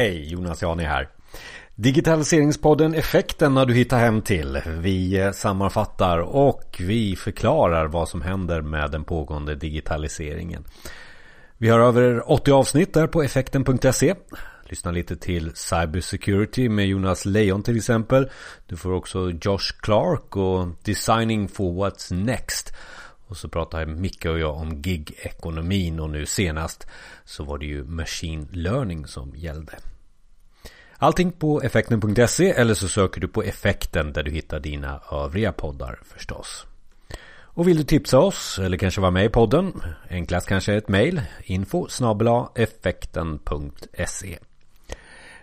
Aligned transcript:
Hej, 0.00 0.32
Jonas 0.32 0.62
Jani 0.62 0.84
här. 0.84 1.08
Digitaliseringspodden 1.74 2.94
Effekten 2.94 3.56
har 3.56 3.66
du 3.66 3.74
hittat 3.74 3.98
hem 3.98 4.22
till. 4.22 4.60
Vi 4.66 5.20
eh, 5.20 5.32
sammanfattar 5.32 6.18
och 6.18 6.76
vi 6.78 7.16
förklarar 7.16 7.86
vad 7.86 8.08
som 8.08 8.22
händer 8.22 8.62
med 8.62 8.90
den 8.90 9.04
pågående 9.04 9.54
digitaliseringen. 9.54 10.64
Vi 11.58 11.68
har 11.68 11.80
över 11.80 12.30
80 12.30 12.52
avsnitt 12.52 12.94
där 12.94 13.06
på 13.06 13.22
effekten.se. 13.22 14.14
Lyssna 14.64 14.90
lite 14.90 15.16
till 15.16 15.52
Cybersecurity 15.54 16.68
med 16.68 16.86
Jonas 16.86 17.24
Lejon 17.24 17.62
till 17.62 17.76
exempel. 17.76 18.30
Du 18.66 18.76
får 18.76 18.92
också 18.92 19.30
Josh 19.30 19.80
Clark 19.80 20.36
och 20.36 20.68
Designing 20.82 21.48
for 21.48 21.72
What's 21.72 22.14
Next. 22.14 22.72
Och 23.30 23.36
så 23.36 23.48
pratade 23.48 23.86
Micke 23.86 24.26
och 24.26 24.38
jag 24.38 24.56
om 24.56 24.82
gig-ekonomin 24.82 26.00
och 26.00 26.10
nu 26.10 26.26
senast 26.26 26.86
så 27.24 27.44
var 27.44 27.58
det 27.58 27.66
ju 27.66 27.84
machine 27.84 28.48
learning 28.52 29.06
som 29.06 29.32
gällde. 29.36 29.72
Allting 30.96 31.32
på 31.32 31.62
effekten.se 31.62 32.50
eller 32.50 32.74
så 32.74 32.88
söker 32.88 33.20
du 33.20 33.28
på 33.28 33.42
effekten 33.42 34.12
där 34.12 34.22
du 34.22 34.30
hittar 34.30 34.60
dina 34.60 35.00
övriga 35.12 35.52
poddar 35.52 35.98
förstås. 36.04 36.66
Och 37.32 37.68
vill 37.68 37.76
du 37.76 37.84
tipsa 37.84 38.18
oss 38.18 38.58
eller 38.58 38.76
kanske 38.76 39.00
vara 39.00 39.10
med 39.10 39.24
i 39.24 39.28
podden? 39.28 39.82
Enklast 40.08 40.48
kanske 40.48 40.74
ett 40.74 40.88
mejl 40.88 41.22
info 41.42 41.88
effekten.se 42.54 44.38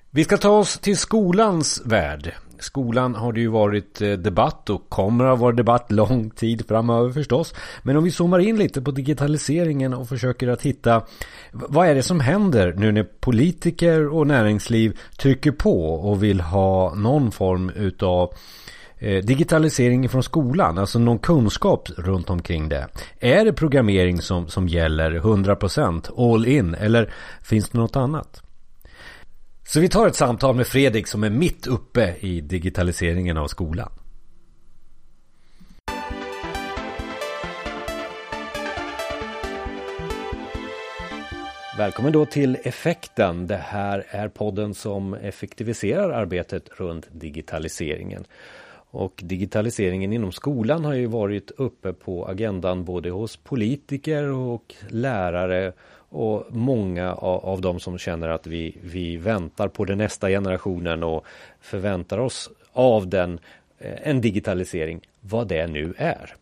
Vi 0.09 0.23
ska 0.23 0.37
ta 0.37 0.49
oss 0.49 0.79
till 0.79 0.97
skolans 0.97 1.81
värld 1.85 2.33
skolan 2.59 3.15
har 3.15 3.33
det 3.33 3.39
ju 3.39 3.47
varit 3.47 4.01
eh, 4.01 4.11
debatt 4.11 4.69
och 4.69 4.89
kommer 4.89 5.25
att 5.25 5.39
vara 5.39 5.51
debatt 5.51 5.91
lång 5.91 6.29
tid 6.29 6.67
framöver 6.67 7.11
förstås. 7.11 7.53
Men 7.83 7.97
om 7.97 8.03
vi 8.03 8.11
zoomar 8.11 8.39
in 8.39 8.57
lite 8.57 8.81
på 8.81 8.91
digitaliseringen 8.91 9.93
och 9.93 10.09
försöker 10.09 10.47
att 10.47 10.61
hitta 10.61 11.01
vad 11.51 11.87
är 11.87 11.95
det 11.95 12.03
som 12.03 12.19
händer 12.19 12.73
nu 12.77 12.91
när 12.91 13.03
politiker 13.03 14.07
och 14.07 14.27
näringsliv 14.27 14.99
trycker 15.17 15.51
på 15.51 15.93
och 15.93 16.23
vill 16.23 16.41
ha 16.41 16.93
någon 16.95 17.31
form 17.31 17.69
utav 17.69 18.33
eh, 18.97 19.23
digitalisering 19.23 20.09
från 20.09 20.23
skolan, 20.23 20.77
alltså 20.77 20.99
någon 20.99 21.19
kunskap 21.19 21.89
runt 21.97 22.29
omkring 22.29 22.69
det. 22.69 22.87
Är 23.19 23.45
det 23.45 23.53
programmering 23.53 24.21
som, 24.21 24.47
som 24.47 24.67
gäller 24.67 25.11
100% 25.11 26.33
all 26.33 26.47
in 26.47 26.75
eller 26.75 27.13
finns 27.41 27.69
det 27.69 27.77
något 27.77 27.95
annat? 27.95 28.43
Så 29.69 29.79
vi 29.79 29.89
tar 29.89 30.07
ett 30.07 30.15
samtal 30.15 30.55
med 30.55 30.67
Fredrik 30.67 31.07
som 31.07 31.23
är 31.23 31.29
mitt 31.29 31.67
uppe 31.67 32.15
i 32.19 32.41
digitaliseringen 32.41 33.37
av 33.37 33.47
skolan. 33.47 33.89
Välkommen 41.77 42.11
då 42.11 42.25
till 42.25 42.57
Effekten. 42.63 43.47
Det 43.47 43.57
här 43.57 44.05
är 44.09 44.27
podden 44.27 44.73
som 44.73 45.13
effektiviserar 45.13 46.09
arbetet 46.09 46.69
runt 46.77 47.07
digitaliseringen. 47.11 48.25
Och 48.89 49.21
digitaliseringen 49.23 50.13
inom 50.13 50.31
skolan 50.31 50.85
har 50.85 50.93
ju 50.93 51.05
varit 51.05 51.51
uppe 51.51 51.93
på 51.93 52.25
agendan 52.25 52.85
både 52.85 53.09
hos 53.09 53.37
politiker 53.37 54.23
och 54.23 54.75
lärare 54.89 55.73
och 56.09 56.45
många 56.49 57.13
av, 57.13 57.45
av 57.45 57.61
de 57.61 57.79
som 57.79 57.97
känner 57.97 58.27
att 58.29 58.47
vi, 58.47 58.77
vi 58.81 59.17
väntar 59.17 59.67
på 59.67 59.85
den 59.85 59.97
nästa 59.97 60.29
generationen 60.29 61.03
och 61.03 61.25
förväntar 61.61 62.17
oss 62.17 62.49
av 62.73 63.07
den 63.07 63.39
eh, 63.77 64.09
en 64.09 64.21
digitalisering, 64.21 65.01
vad 65.21 65.47
det 65.47 65.67
nu 65.67 65.93
är. 65.97 66.35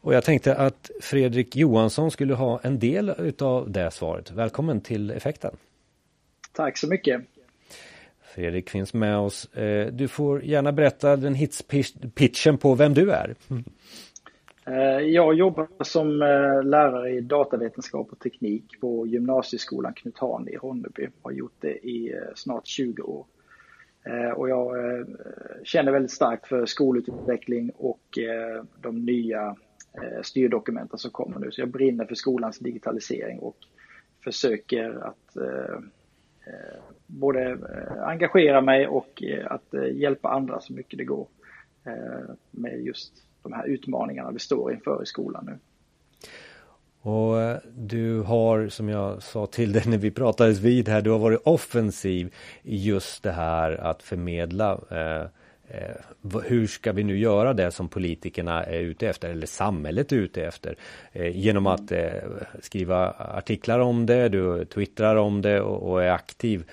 Och 0.00 0.14
jag 0.14 0.24
tänkte 0.24 0.54
att 0.54 0.90
Fredrik 1.00 1.56
Johansson 1.56 2.10
skulle 2.10 2.34
ha 2.34 2.60
en 2.62 2.78
del 2.78 3.14
utav 3.18 3.70
det 3.70 3.90
svaret. 3.90 4.30
Välkommen 4.30 4.80
till 4.80 5.10
Effekten. 5.10 5.56
Tack 6.52 6.78
så 6.78 6.88
mycket. 6.88 7.22
Fredrik 8.34 8.70
finns 8.70 8.94
med 8.94 9.18
oss. 9.18 9.54
Eh, 9.54 9.86
du 9.86 10.08
får 10.08 10.44
gärna 10.44 10.72
berätta 10.72 11.16
den 11.16 11.34
hitspitchen 11.34 12.58
på 12.58 12.74
vem 12.74 12.94
du 12.94 13.12
är. 13.12 13.34
Eh, 14.68 15.00
jag 15.00 15.34
jobbar 15.34 15.68
som 15.80 16.22
eh, 16.22 16.62
lärare 16.62 17.10
i 17.10 17.20
datavetenskap 17.20 18.12
och 18.12 18.18
teknik 18.18 18.80
på 18.80 19.06
gymnasieskolan 19.06 19.94
Knut 19.94 20.18
Hahn 20.18 20.48
i 20.48 20.56
Ronneby. 20.56 21.08
Har 21.22 21.32
gjort 21.32 21.56
det 21.60 21.86
i 21.88 22.12
eh, 22.12 22.20
snart 22.34 22.66
20 22.66 23.02
år. 23.02 23.26
Och 24.36 24.48
jag 24.48 24.76
känner 25.64 25.92
väldigt 25.92 26.10
starkt 26.10 26.46
för 26.46 26.66
skolutveckling 26.66 27.70
och 27.76 28.18
de 28.80 29.04
nya 29.04 29.56
styrdokumenten 30.22 30.98
som 30.98 31.10
kommer 31.10 31.38
nu. 31.38 31.50
Så 31.50 31.60
jag 31.60 31.68
brinner 31.68 32.04
för 32.04 32.14
skolans 32.14 32.58
digitalisering 32.58 33.38
och 33.38 33.56
försöker 34.24 35.06
att 35.06 35.36
både 37.06 37.58
engagera 38.00 38.60
mig 38.60 38.86
och 38.86 39.22
att 39.44 39.74
hjälpa 39.92 40.28
andra 40.28 40.60
så 40.60 40.72
mycket 40.72 40.98
det 40.98 41.04
går 41.04 41.26
med 42.50 42.80
just 42.80 43.27
de 43.50 43.56
här 43.56 43.66
utmaningarna 43.66 44.30
vi 44.30 44.38
står 44.38 44.72
inför 44.72 45.02
i 45.02 45.06
skolan 45.06 45.44
nu. 45.46 45.58
Och 47.00 47.40
eh, 47.40 47.58
du 47.76 48.20
har, 48.20 48.68
som 48.68 48.88
jag 48.88 49.22
sa 49.22 49.46
till 49.46 49.72
dig 49.72 49.82
när 49.86 49.98
vi 49.98 50.10
pratades 50.10 50.58
vid 50.58 50.88
här, 50.88 51.02
du 51.02 51.10
har 51.10 51.18
varit 51.18 51.40
offensiv 51.44 52.34
i 52.62 52.76
just 52.76 53.22
det 53.22 53.32
här 53.32 53.72
att 53.72 54.02
förmedla 54.02 54.72
eh, 54.72 55.28
Eh, 55.70 56.40
hur 56.44 56.66
ska 56.66 56.92
vi 56.92 57.04
nu 57.04 57.18
göra 57.18 57.54
det 57.54 57.70
som 57.70 57.88
politikerna 57.88 58.64
är 58.64 58.80
ute 58.80 59.08
efter 59.08 59.30
eller 59.30 59.46
samhället 59.46 60.12
är 60.12 60.16
ute 60.16 60.44
efter? 60.44 60.76
Eh, 61.12 61.36
genom 61.36 61.66
att 61.66 61.92
eh, 61.92 62.10
skriva 62.60 63.10
artiklar 63.10 63.78
om 63.78 64.06
det, 64.06 64.28
du 64.28 64.64
twittrar 64.64 65.16
om 65.16 65.42
det 65.42 65.60
och, 65.60 66.02
är 66.02 66.10
aktiv 66.10 66.64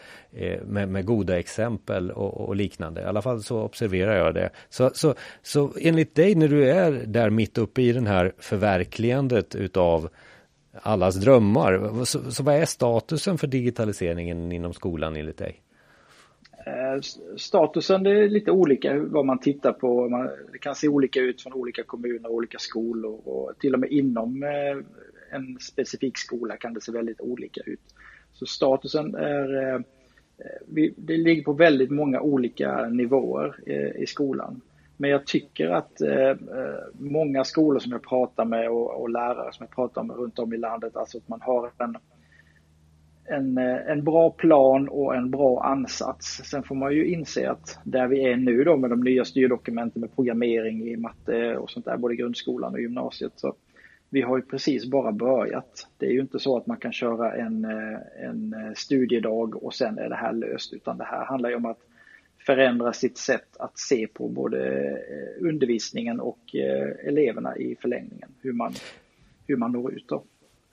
med, 0.66 1.06
goda 1.06 1.40
exempel 1.40 2.12
och, 2.12 2.48
och, 2.48 2.56
liknande. 2.56 3.02
I 3.02 3.06
alla 3.06 3.22
fall 3.22 3.44
så 3.44 3.62
observerar 3.62 4.18
jag 4.18 4.34
det. 4.34 4.50
Så, 4.70 4.92
så, 4.94 5.16
så 5.44 5.74
enligt 5.82 6.16
dig 6.16 6.36
när 6.36 6.48
du 6.48 6.70
är 6.70 6.92
där 6.92 7.30
mitt 7.30 7.58
uppe 7.58 7.82
i 7.82 7.92
den 7.92 8.08
här 8.08 8.34
förverkligandet 8.40 9.56
utav 9.56 10.10
allas 10.82 11.16
drömmar. 11.16 12.06
Så, 12.06 12.32
så 12.32 12.44
vad 12.44 12.56
är 12.56 12.66
statusen 12.66 13.38
för 13.38 13.48
digitaliseringen 13.48 14.52
inom 14.52 14.74
skolan 14.74 15.16
enligt 15.16 15.38
dig? 15.38 15.62
Eh, 16.66 17.02
statusen 17.38 18.04
det 18.04 18.24
är 18.24 18.30
lite 18.30 18.52
olika 18.52 19.00
vad 19.00 19.26
man 19.26 19.40
tittar 19.40 19.74
på. 19.74 20.08
det 20.52 20.58
kan 20.58 20.76
se 20.76 20.88
olika 20.88 21.20
ut 21.20 21.42
från 21.42 21.54
olika 21.54 21.84
kommuner 21.84 22.30
och 22.30 22.36
olika 22.36 22.60
skolor 22.60 23.22
och 23.26 23.60
till 23.60 23.74
och 23.74 23.80
med 23.80 23.92
inom 23.92 24.44
eh, 24.44 24.78
en 25.32 25.60
specifik 25.60 26.18
skola 26.18 26.58
kan 26.58 26.74
det 26.74 26.82
se 26.82 26.92
väldigt 26.92 27.22
olika 27.22 27.62
ut. 27.66 27.80
Så 28.34 28.46
statusen 28.46 29.16
är 29.16 29.74
eh, 29.74 29.80
det 30.96 31.18
ligger 31.18 31.44
på 31.44 31.54
väldigt 31.54 31.92
många 31.92 32.22
olika 32.22 32.90
nivåer 32.90 33.70
i 34.02 34.06
skolan. 34.06 34.62
Men 34.98 35.10
jag 35.10 35.26
tycker 35.26 35.70
att 35.70 36.02
många 36.92 37.44
skolor 37.44 37.80
som 37.80 37.92
jag 37.92 38.04
pratar 38.04 38.46
med 38.46 38.70
och, 38.70 39.10
lärare 39.10 39.54
som 39.54 39.64
jag 39.70 39.76
pratar 39.76 40.04
med 40.04 40.16
runt 40.16 40.40
om 40.40 40.54
i 40.54 40.58
landet, 40.58 40.96
alltså 40.96 41.18
att 41.18 41.28
man 41.28 41.42
har 41.42 41.72
en, 41.78 41.98
en, 43.26 43.58
eh, 43.58 43.92
en 43.92 44.04
bra 44.04 44.32
plan 44.32 44.90
och 44.90 45.16
en 45.16 45.32
bra 45.32 45.64
ansats. 45.64 46.42
Sen 46.46 46.64
får 46.64 46.76
man 46.76 46.94
ju 46.94 47.08
inse 47.08 47.50
att 47.50 47.80
där 47.84 48.08
vi 48.08 48.26
är 48.26 48.36
nu 48.36 48.64
då 48.64 48.78
med 48.78 48.90
de 48.90 49.02
nya 49.02 49.26
styrdokumenten 49.26 50.02
med 50.02 50.16
programmering 50.16 50.88
i 50.88 50.98
matte 50.98 51.58
och 51.58 51.70
sånt 51.70 51.86
där, 51.86 51.98
både 51.98 52.16
grundskolan 52.16 52.74
och 52.74 52.82
gymnasiet, 52.82 53.34
så 53.36 53.54
vi 54.10 54.22
har 54.22 54.38
ju 54.38 54.44
precis 54.44 54.86
bara 54.86 55.12
börjat. 55.12 55.88
Det 55.98 56.06
är 56.06 56.12
ju 56.12 56.22
inte 56.22 56.40
så 56.40 56.58
att 56.58 56.68
man 56.68 56.78
kan 56.78 56.94
köra 56.94 57.36
en, 57.36 57.66
eh, 57.66 58.00
en 58.30 58.54
eh, 58.54 58.74
studiedag 58.76 59.64
och 59.64 59.74
sen 59.74 59.98
är 59.98 60.10
det 60.10 60.16
här 60.16 60.34
löst, 60.34 60.74
utan 60.74 60.98
det 60.98 61.06
här 61.06 61.26
handlar 61.26 61.50
ju 61.50 61.56
om 61.56 61.66
att 61.66 61.80
förändra 62.46 62.94
sitt 62.94 63.18
sätt 63.18 63.58
att 63.60 63.80
se 63.80 64.08
på 64.08 64.30
både 64.30 64.60
undervisningen 65.40 66.20
och 66.20 66.56
eleverna 67.04 67.58
i 67.58 67.76
förlängningen, 67.82 68.30
hur 68.42 68.54
man, 68.54 68.74
hur 69.48 69.58
man 69.58 69.72
når 69.72 69.94
ut. 69.94 70.08
Då. 70.08 70.24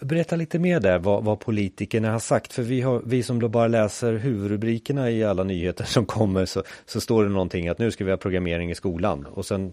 Berätta 0.02 0.36
lite 0.36 0.58
mer 0.58 0.80
där 0.80 0.98
vad, 0.98 1.24
vad 1.24 1.40
politikerna 1.40 2.12
har 2.12 2.18
sagt, 2.18 2.52
för 2.52 2.62
vi, 2.62 2.80
har, 2.80 3.02
vi 3.04 3.22
som 3.22 3.40
då 3.40 3.48
bara 3.48 3.68
läser 3.68 4.12
huvudrubrikerna 4.12 5.10
i 5.10 5.24
alla 5.24 5.44
nyheter 5.44 5.84
som 5.84 6.06
kommer 6.06 6.44
så, 6.44 6.62
så 6.86 7.00
står 7.00 7.24
det 7.24 7.30
någonting 7.30 7.68
att 7.68 7.78
nu 7.78 7.90
ska 7.90 8.04
vi 8.04 8.10
ha 8.10 8.16
programmering 8.16 8.70
i 8.70 8.74
skolan 8.74 9.26
och 9.26 9.46
sen 9.46 9.72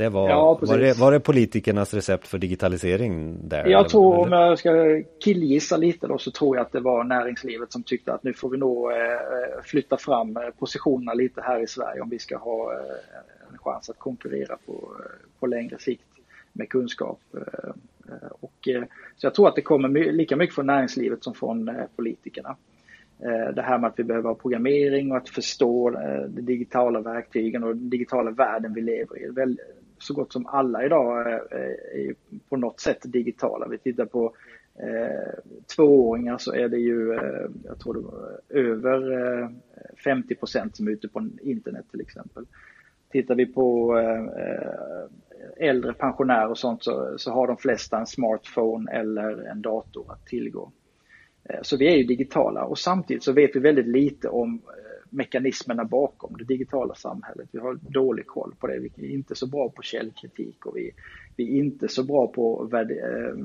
det 0.00 0.08
var, 0.08 0.28
ja, 0.28 0.58
var, 0.62 0.78
det, 0.78 0.98
var 0.98 1.12
det 1.12 1.20
politikernas 1.20 1.94
recept 1.94 2.28
för 2.28 2.38
digitalisering 2.38 3.38
där? 3.48 3.66
Jag 3.66 3.88
tror, 3.88 4.18
om 4.18 4.32
jag 4.32 4.58
ska 4.58 5.02
killgissa 5.20 5.76
lite 5.76 6.06
då, 6.06 6.18
så 6.18 6.30
tror 6.30 6.56
jag 6.56 6.66
att 6.66 6.72
det 6.72 6.80
var 6.80 7.04
näringslivet 7.04 7.72
som 7.72 7.82
tyckte 7.82 8.12
att 8.12 8.22
nu 8.22 8.32
får 8.32 8.48
vi 8.50 8.58
nog 8.58 8.92
eh, 8.92 8.98
flytta 9.64 9.96
fram 9.96 10.36
eh, 10.36 10.42
positionerna 10.58 11.14
lite 11.14 11.40
här 11.40 11.62
i 11.62 11.66
Sverige 11.66 12.00
om 12.00 12.08
vi 12.08 12.18
ska 12.18 12.36
ha 12.36 12.72
eh, 12.72 12.78
en 13.52 13.58
chans 13.58 13.90
att 13.90 13.98
konkurrera 13.98 14.56
på, 14.66 14.92
på 15.40 15.46
längre 15.46 15.78
sikt 15.78 16.06
med 16.52 16.68
kunskap. 16.68 17.20
Eh, 18.10 18.28
och, 18.40 18.68
eh, 18.68 18.82
så 19.16 19.26
jag 19.26 19.34
tror 19.34 19.48
att 19.48 19.54
det 19.54 19.62
kommer 19.62 19.88
lika 20.12 20.36
mycket 20.36 20.54
från 20.54 20.66
näringslivet 20.66 21.24
som 21.24 21.34
från 21.34 21.68
eh, 21.68 21.84
politikerna. 21.96 22.56
Det 23.54 23.62
här 23.62 23.78
med 23.78 23.88
att 23.88 23.98
vi 23.98 24.04
behöver 24.04 24.28
ha 24.28 24.34
programmering 24.34 25.10
och 25.10 25.16
att 25.16 25.28
förstå 25.28 25.90
de 26.28 26.40
digitala 26.40 27.00
verktygen 27.00 27.64
och 27.64 27.76
den 27.76 27.90
digitala 27.90 28.30
världen 28.30 28.74
vi 28.74 28.80
lever 28.80 29.18
i 29.18 29.56
så 29.98 30.14
gott 30.14 30.32
som 30.32 30.46
alla 30.46 30.84
idag 30.84 31.32
är 31.32 32.14
på 32.48 32.56
något 32.56 32.80
sätt 32.80 32.98
digitala. 33.02 33.68
Vi 33.68 33.78
tittar 33.78 34.04
på 34.04 34.34
eh, 34.82 35.38
tvååringar 35.76 36.38
så 36.38 36.54
är 36.54 36.68
det 36.68 36.78
ju, 36.78 37.12
eh, 37.12 37.50
jag 37.64 37.78
tror 37.78 37.94
det 37.94 38.00
var 38.00 38.40
över 38.48 39.00
50 40.04 40.34
procent 40.34 40.76
som 40.76 40.88
är 40.88 40.92
ute 40.92 41.08
på 41.08 41.28
internet 41.42 41.84
till 41.90 42.00
exempel. 42.00 42.46
Tittar 43.10 43.34
vi 43.34 43.46
på 43.46 43.98
eh, 43.98 44.44
eh, 44.44 45.68
äldre 45.68 45.92
pensionärer 45.92 46.50
och 46.50 46.58
sånt 46.58 46.84
så, 46.84 47.14
så 47.16 47.30
har 47.30 47.46
de 47.46 47.56
flesta 47.56 47.98
en 47.98 48.06
smartphone 48.06 48.92
eller 48.92 49.50
en 49.50 49.62
dator 49.62 50.12
att 50.12 50.26
tillgå. 50.26 50.72
Eh, 51.44 51.58
så 51.62 51.76
vi 51.76 51.92
är 51.92 51.96
ju 51.96 52.04
digitala 52.04 52.64
och 52.64 52.78
samtidigt 52.78 53.22
så 53.22 53.32
vet 53.32 53.56
vi 53.56 53.60
väldigt 53.60 53.86
lite 53.86 54.28
om 54.28 54.62
mekanismerna 55.12 55.84
bakom 55.84 56.36
det 56.38 56.44
digitala 56.44 56.94
samhället. 56.94 57.48
Vi 57.52 57.58
har 57.58 57.74
dålig 57.74 58.26
koll 58.26 58.54
på 58.58 58.66
det. 58.66 58.78
Vi 58.78 59.06
är 59.06 59.14
inte 59.14 59.34
så 59.34 59.46
bra 59.46 59.68
på 59.68 59.82
källkritik 59.82 60.66
och 60.66 60.76
vi, 60.76 60.90
vi 61.36 61.44
är 61.44 61.58
inte 61.58 61.88
så 61.88 62.04
bra 62.04 62.26
på 62.26 62.62
att 62.62 62.72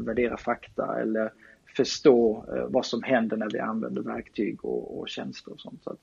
värdera 0.08 0.38
fakta 0.38 1.02
eller 1.02 1.32
förstå 1.78 2.46
vad 2.70 2.86
som 2.86 3.04
händer 3.04 3.38
när 3.38 3.50
vi 3.50 3.60
använder 3.60 4.02
verktyg 4.02 4.66
och, 4.66 5.00
och 5.00 5.10
tjänster 5.10 5.52
och 5.52 5.60
sånt. 5.60 5.84
Så 5.84 5.90
att, 5.90 6.00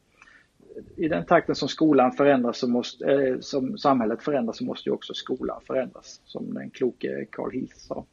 i 0.97 1.09
den 1.09 1.27
takten 1.27 1.55
som 1.55 1.69
skolan 1.69 2.13
förändras, 2.13 2.59
så 2.59 2.69
måste, 2.69 3.13
eh, 3.13 3.39
som 3.41 3.79
samhället 3.79 4.23
förändras, 4.23 4.57
så 4.57 4.65
måste 4.65 4.89
ju 4.89 4.95
också 4.95 5.15
skolan 5.15 5.61
förändras, 5.67 6.21
som 6.25 6.55
den 6.55 6.71
kloke 6.71 7.27
Carl 7.31 7.53
Heath 7.53 7.77
sa. 7.77 8.05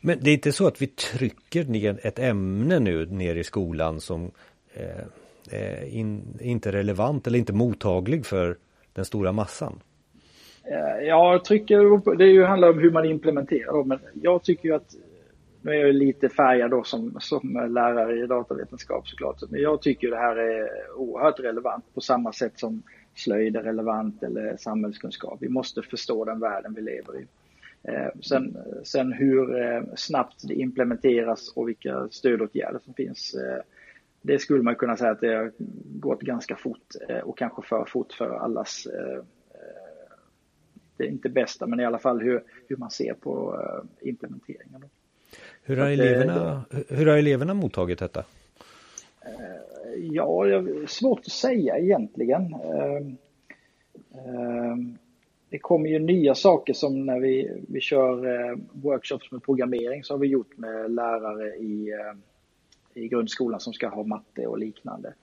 Men 0.00 0.18
det 0.20 0.30
är 0.30 0.34
inte 0.34 0.52
så 0.52 0.66
att 0.66 0.82
vi 0.82 0.86
trycker 0.86 1.64
ner 1.64 2.06
ett 2.06 2.18
ämne 2.18 2.78
nu 2.78 3.06
ner 3.06 3.34
i 3.34 3.44
skolan 3.44 4.00
som 4.00 4.30
eh, 4.74 5.00
eh 5.50 5.96
in, 5.96 6.38
inte 6.40 6.68
är 6.68 6.72
relevant 6.72 7.26
eller 7.26 7.38
inte 7.38 7.52
mottaglig 7.52 8.26
för 8.26 8.56
den 8.92 9.04
stora 9.04 9.32
massan? 9.32 9.80
Jag 11.00 11.44
trycker, 11.44 12.16
det 12.16 12.46
handlar 12.46 12.70
om 12.70 12.78
hur 12.78 12.90
man 12.90 13.04
implementerar 13.04 13.84
men 13.84 13.98
jag 14.22 14.42
tycker 14.42 14.68
ju 14.68 14.74
att 14.74 14.94
nu 15.64 15.70
är 15.72 15.86
jag 15.86 15.94
lite 15.94 16.28
färgad 16.28 16.70
då 16.70 16.84
som, 16.84 17.16
som 17.20 17.72
lärare 17.74 18.18
i 18.18 18.26
datavetenskap 18.26 19.08
såklart. 19.08 19.42
Men 19.50 19.60
jag 19.60 19.82
tycker 19.82 20.10
det 20.10 20.16
här 20.16 20.36
är 20.36 20.68
oerhört 20.96 21.40
relevant 21.40 21.94
på 21.94 22.00
samma 22.00 22.32
sätt 22.32 22.58
som 22.58 22.82
slöjd 23.14 23.56
är 23.56 23.62
relevant 23.62 24.22
eller 24.22 24.56
samhällskunskap. 24.56 25.38
Vi 25.40 25.48
måste 25.48 25.82
förstå 25.82 26.24
den 26.24 26.40
världen 26.40 26.74
vi 26.74 26.82
lever 26.82 27.20
i. 27.20 27.26
Eh, 27.82 28.20
sen, 28.20 28.56
sen 28.84 29.12
hur 29.12 29.62
eh, 29.62 29.82
snabbt 29.96 30.48
det 30.48 30.54
implementeras 30.54 31.52
och 31.56 31.68
vilka 31.68 32.08
stödåtgärder 32.10 32.78
som 32.78 32.94
finns. 32.94 33.34
Eh, 33.34 33.62
det 34.22 34.38
skulle 34.38 34.62
man 34.62 34.76
kunna 34.76 34.96
säga 34.96 35.10
att 35.10 35.20
det 35.20 35.34
har 35.34 35.52
gått 36.00 36.20
ganska 36.20 36.56
fort 36.56 36.94
och 37.24 37.38
kanske 37.38 37.62
för 37.62 37.84
fort 37.84 38.12
för 38.12 38.30
allas 38.30 38.86
det 40.96 41.04
är 41.04 41.08
inte 41.08 41.28
bästa, 41.28 41.66
men 41.66 41.80
i 41.80 41.84
alla 41.84 41.98
fall 41.98 42.20
hur, 42.20 42.42
hur 42.68 42.76
man 42.76 42.90
ser 42.90 43.14
på 43.14 43.60
implementeringen. 44.00 44.84
Hur 45.66 45.76
har, 45.76 45.86
eleverna, 45.86 46.64
hur 46.88 47.06
har 47.06 47.16
eleverna 47.16 47.54
mottagit 47.54 47.98
detta? 47.98 48.24
Eh, 49.24 50.04
ja, 50.12 50.44
det 50.44 50.54
är 50.54 50.86
svårt 50.86 51.20
att 51.20 51.32
säga 51.32 51.78
egentligen. 51.78 52.54
Eh, 52.54 52.96
eh, 54.14 54.76
det 55.48 55.58
kommer 55.58 55.88
ju 55.88 55.98
nya 55.98 56.34
saker 56.34 56.72
som 56.72 57.06
när 57.06 57.20
vi, 57.20 57.50
vi 57.68 57.80
kör 57.80 58.58
workshops 58.72 59.32
med 59.32 59.42
programmering 59.42 60.04
så 60.04 60.14
har 60.14 60.18
vi 60.18 60.26
gjort 60.26 60.56
med 60.56 60.90
lärare 60.90 61.56
i, 61.56 61.92
i 62.94 63.08
grundskolan 63.08 63.60
som 63.60 63.72
ska 63.72 63.88
ha 63.88 64.02
matte 64.02 64.46
och 64.46 64.58
liknande. 64.58 65.14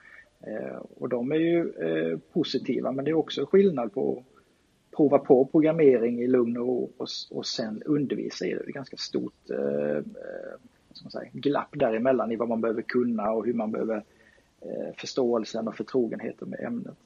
Och 0.97 1.09
de 1.09 1.31
är 1.31 1.35
ju 1.35 1.71
positiva 2.33 2.91
men 2.91 3.05
det 3.05 3.11
är 3.11 3.15
också 3.15 3.45
skillnad 3.45 3.93
på 3.93 4.23
prova 4.95 5.19
på 5.19 5.45
programmering 5.45 6.21
i 6.21 6.27
lugn 6.27 6.57
och 6.57 6.67
ro 6.67 6.91
och, 6.97 7.07
och 7.31 7.45
sen 7.45 7.83
undervisa 7.85 8.45
i 8.45 8.53
det. 8.53 8.59
Det 8.65 8.69
är 8.69 8.73
ganska 8.73 8.97
stort 8.97 9.49
eh, 9.49 9.97
eh 9.97 10.03
man 11.03 11.11
säga, 11.11 11.29
glapp 11.33 11.69
däremellan 11.71 12.31
i 12.31 12.35
vad 12.35 12.49
man 12.49 12.61
behöver 12.61 12.81
kunna 12.81 13.31
och 13.31 13.45
hur 13.45 13.53
man 13.53 13.71
behöver 13.71 14.03
eh, 14.61 14.95
förståelsen 14.97 15.67
och 15.67 15.75
förtrogenheten 15.75 16.49
med 16.49 16.59
ämnet. 16.59 16.97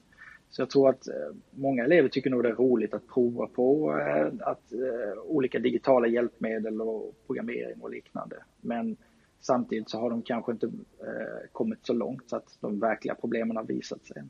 Så 0.49 0.61
jag 0.61 0.69
tror 0.69 0.89
att 0.89 1.07
eh, 1.07 1.35
många 1.51 1.83
elever 1.83 2.09
tycker 2.09 2.29
nog 2.29 2.43
det 2.43 2.49
är 2.49 2.55
roligt 2.55 2.93
att 2.93 3.07
prova 3.07 3.47
på 3.47 3.99
eh, 3.99 4.27
att, 4.39 4.73
eh, 4.73 5.21
olika 5.23 5.59
digitala 5.59 6.07
hjälpmedel 6.07 6.81
och 6.81 7.15
programmering 7.27 7.81
och 7.81 7.89
liknande. 7.89 8.35
Men 8.61 8.97
samtidigt 9.39 9.89
så 9.89 9.99
har 9.99 10.09
de 10.09 10.21
kanske 10.21 10.51
inte 10.51 10.65
eh, 10.99 11.49
kommit 11.51 11.79
så 11.81 11.93
långt 11.93 12.29
så 12.29 12.35
att 12.35 12.57
de 12.59 12.79
verkliga 12.79 13.15
problemen 13.15 13.57
har 13.57 13.63
visat 13.63 14.05
sig. 14.05 14.23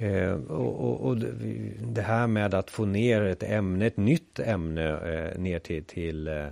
Eh, 0.00 0.32
och, 0.32 0.80
och, 0.80 1.00
och, 1.00 1.16
det 1.80 2.02
här 2.02 2.26
med 2.26 2.54
att 2.54 2.70
få 2.70 2.84
ner 2.84 3.22
ett 3.22 3.42
ämne, 3.42 3.86
ett 3.86 3.96
nytt 3.96 4.38
ämne 4.38 4.90
eh, 4.90 5.40
ner 5.40 5.58
till, 5.58 5.84
till, 5.84 6.28
eh, 6.28 6.46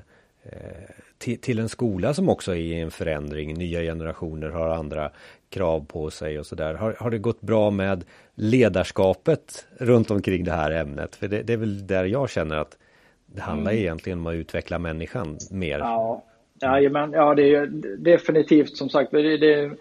till, 1.19 1.41
till, 1.41 1.59
en 1.59 1.69
skola 1.69 2.15
som 2.15 2.29
också 2.29 2.53
är 2.53 2.57
i 2.57 2.81
en 2.81 2.91
förändring. 2.91 3.55
Nya 3.55 3.81
generationer 3.81 4.49
har 4.49 4.69
andra 4.69 5.11
krav 5.51 5.87
på 5.89 6.11
sig 6.11 6.39
och 6.39 6.47
sådär. 6.47 6.75
Har, 6.75 6.97
har 6.99 7.11
det 7.11 7.19
gått 7.19 7.41
bra 7.41 7.71
med 7.71 8.05
ledarskapet 8.35 9.67
runt 9.79 10.11
omkring 10.11 10.45
det 10.45 10.53
här 10.53 10.71
ämnet? 10.71 11.17
För 11.17 11.29
det, 11.29 11.43
det 11.43 11.53
är 11.53 11.57
väl 11.57 11.87
där 11.87 12.05
jag 12.05 12.31
känner 12.31 12.57
att 12.57 12.79
det 13.27 13.41
handlar 13.41 13.73
mm. 13.73 13.83
egentligen 13.83 14.19
om 14.19 14.27
att 14.27 14.35
utveckla 14.35 14.79
människan 14.79 15.39
mer. 15.51 15.79
Ja, 15.79 16.25
ja, 16.61 16.91
men, 16.91 17.13
ja 17.13 17.35
det 17.35 17.55
är 17.55 17.67
definitivt 17.99 18.77
som 18.77 18.89
sagt. 18.89 19.11
Det, 19.11 19.37
det 19.37 19.77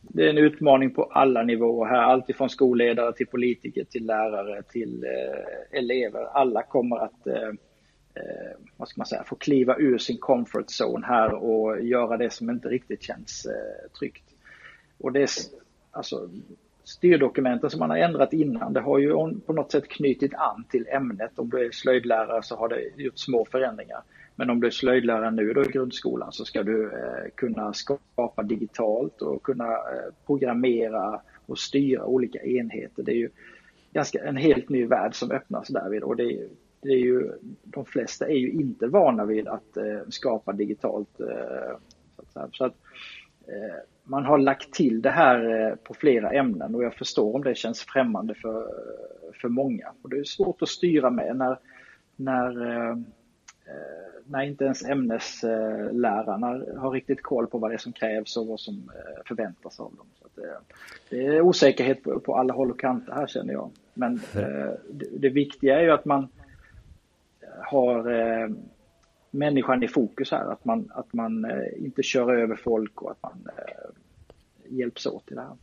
det 0.00 0.26
är 0.26 0.30
en 0.30 0.38
utmaning 0.38 0.90
på 0.90 1.02
alla 1.04 1.42
nivåer 1.42 1.88
här, 1.88 2.02
alltifrån 2.02 2.50
skolledare 2.50 3.12
till 3.12 3.26
politiker 3.26 3.84
till 3.84 4.06
lärare 4.06 4.62
till 4.62 5.04
eh, 5.04 5.78
elever. 5.78 6.24
Alla 6.24 6.62
kommer 6.62 6.96
att 6.96 7.26
eh, 7.26 7.48
eh, 8.14 8.56
vad 8.76 8.88
ska 8.88 9.00
man 9.00 9.06
säga, 9.06 9.24
få 9.24 9.36
kliva 9.36 9.76
ur 9.78 9.98
sin 9.98 10.18
comfort 10.18 10.66
zone 10.80 11.06
här 11.06 11.34
och 11.34 11.80
göra 11.82 12.16
det 12.16 12.30
som 12.30 12.50
inte 12.50 12.68
riktigt 12.68 13.02
känns 13.02 13.46
eh, 13.46 13.90
tryggt. 13.98 14.24
Och 14.98 15.12
det 15.12 15.28
alltså, 15.90 16.30
styrdokumenten 16.88 17.70
som 17.70 17.78
man 17.78 17.90
har 17.90 17.96
ändrat 17.96 18.32
innan, 18.32 18.72
det 18.72 18.80
har 18.80 18.98
ju 18.98 19.12
på 19.46 19.52
något 19.52 19.72
sätt 19.72 19.88
knutit 19.88 20.34
an 20.34 20.64
till 20.70 20.86
ämnet. 20.88 21.38
Om 21.38 21.50
du 21.50 21.66
är 21.66 21.70
slöjdlärare 21.70 22.42
så 22.42 22.56
har 22.56 22.68
det 22.68 23.02
gjort 23.02 23.18
små 23.18 23.44
förändringar. 23.44 24.02
Men 24.36 24.50
om 24.50 24.60
du 24.60 24.66
är 24.66 24.70
slöjdlärare 24.70 25.30
nu 25.30 25.52
då 25.52 25.64
i 25.64 25.68
grundskolan 25.68 26.32
så 26.32 26.44
ska 26.44 26.62
du 26.62 26.84
eh, 26.84 27.30
kunna 27.34 27.72
skapa 27.72 28.42
digitalt 28.42 29.22
och 29.22 29.42
kunna 29.42 29.72
eh, 29.72 30.14
programmera 30.26 31.20
och 31.46 31.58
styra 31.58 32.04
olika 32.04 32.42
enheter. 32.42 33.02
Det 33.02 33.12
är 33.12 33.16
ju 33.16 33.30
ganska 33.92 34.24
en 34.24 34.36
helt 34.36 34.68
ny 34.68 34.86
värld 34.86 35.14
som 35.14 35.30
öppnas 35.30 35.68
därvid 35.68 36.02
och 36.02 36.16
det 36.16 36.24
är, 36.24 36.48
det 36.80 36.88
är 36.88 36.98
ju, 36.98 37.32
de 37.62 37.84
flesta 37.84 38.26
är 38.26 38.36
ju 38.36 38.50
inte 38.50 38.86
vana 38.86 39.24
vid 39.24 39.48
att 39.48 39.76
eh, 39.76 40.00
skapa 40.08 40.52
digitalt. 40.52 41.20
Eh, 41.20 41.76
så 42.32 42.40
att, 42.40 42.54
så 42.54 42.64
att 42.64 42.74
eh, 43.46 43.82
man 44.08 44.24
har 44.24 44.38
lagt 44.38 44.72
till 44.72 45.02
det 45.02 45.10
här 45.10 45.68
eh, 45.70 45.74
på 45.74 45.94
flera 45.94 46.30
ämnen 46.30 46.74
och 46.74 46.84
jag 46.84 46.94
förstår 46.94 47.34
om 47.34 47.44
det 47.44 47.54
känns 47.54 47.82
främmande 47.82 48.34
för, 48.34 48.66
för 49.40 49.48
många. 49.48 49.92
Och 50.02 50.10
det 50.10 50.18
är 50.18 50.24
svårt 50.24 50.62
att 50.62 50.68
styra 50.68 51.10
med 51.10 51.36
när, 51.36 51.58
när 52.16 52.96
när 54.28 54.42
inte 54.42 54.64
ens 54.64 54.84
ämneslärarna 54.84 56.46
har 56.80 56.90
riktigt 56.90 57.22
koll 57.22 57.46
på 57.46 57.58
vad 57.58 57.70
det 57.70 57.74
är 57.74 57.78
som 57.78 57.92
krävs 57.92 58.36
och 58.36 58.46
vad 58.46 58.60
som 58.60 58.74
eh, 58.74 59.22
förväntas 59.26 59.80
av 59.80 59.94
dem. 59.96 60.06
Så 60.22 60.40
det, 60.40 60.58
det, 61.10 61.26
är 61.26 61.40
osäkerhet 61.40 62.02
på, 62.02 62.20
på, 62.20 62.36
alla 62.36 62.54
håll 62.54 62.70
och 62.70 62.80
kanter 62.80 63.12
här 63.12 63.26
känner 63.26 63.52
jag. 63.52 63.70
Men 63.94 64.14
eh, 64.14 64.70
det, 64.90 65.06
det, 65.18 65.28
viktiga 65.28 65.78
är 65.78 65.82
ju 65.82 65.90
att 65.90 66.04
man 66.04 66.28
har 67.62 68.12
eh, 68.12 68.48
människan 69.30 69.82
i 69.82 69.88
fokus 69.88 70.30
här, 70.30 70.52
att 70.52 70.64
man, 70.64 70.90
att 70.94 71.12
man 71.12 71.46
inte 71.76 72.02
kör 72.02 72.34
över 72.34 72.56
folk 72.56 73.02
och 73.02 73.10
att 73.10 73.22
man 73.22 73.48
hjälps 74.70 75.06
åt 75.06 75.32
i 75.32 75.34
det 75.34 75.40
här. 75.40 75.56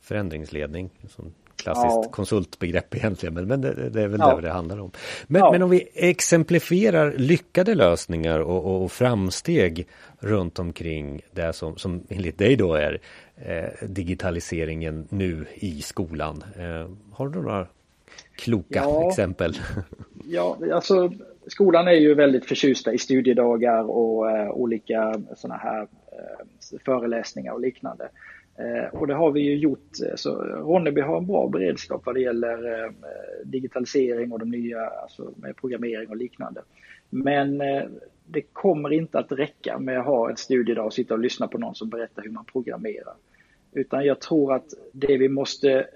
Förändringsledning, 0.00 0.90
som 1.08 1.32
klassiskt 1.58 2.04
ja. 2.04 2.10
konsultbegrepp 2.10 2.94
egentligen, 2.94 3.34
men, 3.34 3.46
men 3.46 3.60
det, 3.60 3.90
det 3.90 4.02
är 4.02 4.08
väl 4.08 4.20
ja. 4.20 4.36
det 4.36 4.42
det 4.42 4.50
handlar 4.50 4.80
om. 4.80 4.90
Men, 5.26 5.40
ja. 5.40 5.52
men 5.52 5.62
om 5.62 5.70
vi 5.70 5.88
exemplifierar 5.94 7.14
lyckade 7.16 7.74
lösningar 7.74 8.40
och, 8.40 8.82
och, 8.82 8.92
framsteg 8.92 9.86
runt 10.18 10.58
omkring 10.58 11.20
det 11.32 11.52
som, 11.52 11.76
som 11.76 12.02
enligt 12.08 12.38
dig 12.38 12.56
då 12.56 12.74
är 12.74 12.98
eh, 13.36 13.88
digitaliseringen 13.88 15.06
nu 15.10 15.46
i 15.54 15.82
skolan. 15.82 16.44
Eh, 16.56 16.90
har 17.12 17.28
du 17.28 17.42
några 17.42 17.66
kloka 18.36 18.84
exempel? 19.08 19.54
Ja, 20.30 20.58
alltså 20.72 21.12
skolan 21.46 21.88
är 21.88 21.92
ju 21.92 22.14
väldigt 22.14 22.46
förtjusta 22.46 22.92
i 22.92 22.98
studiedagar 22.98 23.90
och 23.90 24.30
eh, 24.30 24.50
olika 24.50 25.14
sådana 25.36 25.60
här 25.60 25.88
Eh, 26.18 26.78
föreläsningar 26.84 27.52
och 27.52 27.60
liknande. 27.60 28.08
Eh, 28.58 28.94
och 28.94 29.06
det 29.06 29.14
har 29.14 29.30
vi 29.30 29.40
ju 29.40 29.56
gjort, 29.56 29.90
eh, 30.06 30.14
så 30.16 30.34
Ronneby 30.42 31.00
har 31.00 31.16
en 31.18 31.26
bra 31.26 31.48
beredskap 31.48 32.06
vad 32.06 32.14
det 32.14 32.20
gäller 32.20 32.92
digitalisering 33.44 34.32
och 34.32 34.38
de 34.38 34.50
nya, 34.50 34.86
alltså 34.86 35.32
med 35.36 35.56
programmering 35.56 36.08
och 36.08 36.16
liknande. 36.16 36.62
Men 37.10 37.58
det 38.26 38.42
kommer 38.52 38.92
inte 38.92 39.18
att 39.18 39.32
räcka 39.32 39.78
med 39.78 39.98
att 39.98 40.06
ha 40.06 40.30
en 40.30 40.36
studiedag 40.36 40.86
och 40.86 40.94
sitta 40.94 41.14
och 41.14 41.20
lyssna 41.20 41.48
på 41.48 41.58
någon 41.58 41.74
som 41.74 41.88
berättar 41.88 42.22
hur 42.22 42.30
man 42.30 42.44
programmerar. 42.44 43.14
Utan 43.72 44.04
jag 44.04 44.20
tror 44.20 44.54
att 44.54 44.66
det 44.92 45.16
vi 45.16 45.28
måste, 45.28 45.86